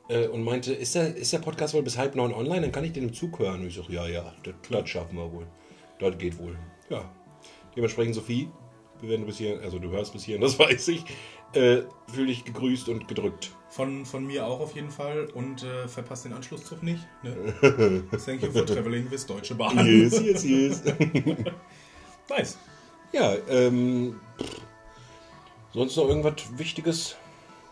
äh, 0.08 0.26
und 0.28 0.42
meinte, 0.42 0.72
ist 0.72 0.94
der, 0.94 1.14
ist 1.16 1.32
der 1.32 1.38
Podcast 1.38 1.74
wohl 1.74 1.82
bis 1.82 1.96
halb 1.96 2.14
neun 2.14 2.32
online? 2.32 2.62
Dann 2.62 2.72
kann 2.72 2.84
ich 2.84 2.92
den 2.92 3.04
im 3.04 3.14
Zug 3.14 3.38
hören. 3.38 3.60
Und 3.60 3.68
ich 3.68 3.74
sage, 3.76 3.92
ja, 3.92 4.06
ja, 4.06 4.32
das, 4.42 4.54
das 4.70 4.88
schaffen 4.88 5.16
wir 5.16 5.32
wohl. 5.32 5.46
Das 5.98 6.16
geht 6.18 6.38
wohl. 6.38 6.56
Ja. 6.90 7.10
Dementsprechend, 7.76 8.14
Sophie, 8.14 8.48
wenn 9.00 9.20
du 9.20 9.26
bis 9.26 9.38
hier, 9.38 9.60
also 9.62 9.78
du 9.78 9.90
hörst 9.90 10.12
bis 10.12 10.24
hierhin, 10.24 10.42
das 10.42 10.58
weiß 10.58 10.88
ich, 10.88 11.04
äh, 11.54 11.82
fühle 12.12 12.26
dich 12.26 12.44
gegrüßt 12.44 12.88
und 12.88 13.08
gedrückt. 13.08 13.50
Von, 13.68 14.06
von 14.06 14.24
mir 14.24 14.46
auch 14.46 14.60
auf 14.60 14.74
jeden 14.76 14.90
Fall 14.90 15.26
und 15.34 15.64
äh, 15.64 15.88
verpasst 15.88 16.24
den 16.24 16.32
Anschlusszug 16.32 16.82
nicht. 16.82 17.00
Ne? 17.22 17.54
Thank 18.24 18.42
you 18.42 18.52
for 18.52 18.64
traveling 18.64 19.10
with 19.10 19.26
Deutsche 19.26 19.56
Bahn. 19.56 19.84
Yes, 19.84 20.20
yes, 20.20 20.44
yes. 20.44 20.82
Nice. 22.28 22.58
ja, 23.12 23.34
ähm, 23.48 24.20
sonst 25.72 25.96
noch 25.96 26.08
irgendwas 26.08 26.34
Wichtiges? 26.56 27.16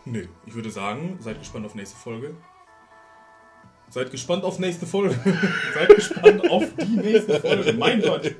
Nö, 0.05 0.27
ich 0.45 0.53
würde 0.53 0.69
sagen, 0.69 1.17
seid 1.21 1.39
gespannt 1.39 1.65
auf 1.65 1.75
nächste 1.75 1.95
Folge. 1.97 2.35
Seid 3.89 4.11
gespannt 4.11 4.43
auf 4.43 4.59
nächste 4.59 4.85
Folge. 4.85 5.15
seid 5.73 5.95
gespannt 5.95 6.49
auf 6.49 6.63
die 6.75 6.95
nächste 6.97 7.39
Folge. 7.39 7.73
Mein 7.73 8.01
Gott. 8.01 8.35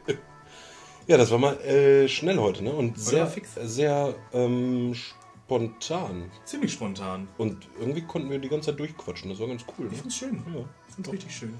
Ja, 1.07 1.17
das 1.17 1.31
war 1.31 1.37
mal 1.37 1.59
äh, 1.61 2.07
schnell 2.07 2.37
heute, 2.37 2.63
ne? 2.63 2.71
Und 2.71 2.97
sehr 2.99 3.31
sehr 3.61 4.15
ähm, 4.33 4.93
spontan. 4.95 6.31
Ziemlich 6.45 6.73
spontan. 6.73 7.27
Und 7.37 7.67
irgendwie 7.79 8.01
konnten 8.01 8.29
wir 8.29 8.39
die 8.39 8.49
ganze 8.49 8.71
Zeit 8.71 8.79
durchquatschen. 8.79 9.29
Das 9.29 9.39
war 9.39 9.47
ganz 9.47 9.63
cool. 9.77 9.85
Ich 9.87 9.91
Ne? 9.93 9.97
find's 9.99 10.15
schön. 10.15 10.43
Ja. 10.53 10.61
Ich 10.89 10.95
find's 10.95 11.11
richtig 11.11 11.35
schön. 11.35 11.53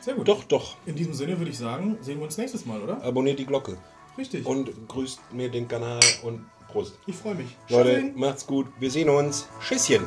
Sehr 0.00 0.14
gut. 0.14 0.28
Doch, 0.28 0.44
doch. 0.44 0.76
In 0.84 0.96
diesem 0.96 1.14
Sinne 1.14 1.38
würde 1.38 1.50
ich 1.50 1.58
sagen, 1.58 1.96
sehen 2.00 2.18
wir 2.18 2.24
uns 2.24 2.36
nächstes 2.36 2.66
Mal, 2.66 2.80
oder? 2.82 3.02
Abonniert 3.02 3.38
die 3.38 3.46
Glocke. 3.46 3.78
Richtig. 4.18 4.44
Und 4.44 4.88
grüßt 4.88 5.32
mir 5.32 5.48
den 5.48 5.68
Kanal 5.68 6.00
und 6.22 6.44
Prost. 6.72 6.98
ich 7.06 7.14
freue 7.16 7.34
mich. 7.34 7.56
Leute, 7.68 7.90
Tschüsschen. 7.94 8.18
macht's 8.18 8.46
gut. 8.46 8.66
Wir 8.80 8.90
sehen 8.90 9.08
uns. 9.10 9.48
Tschüsschen. 9.60 10.06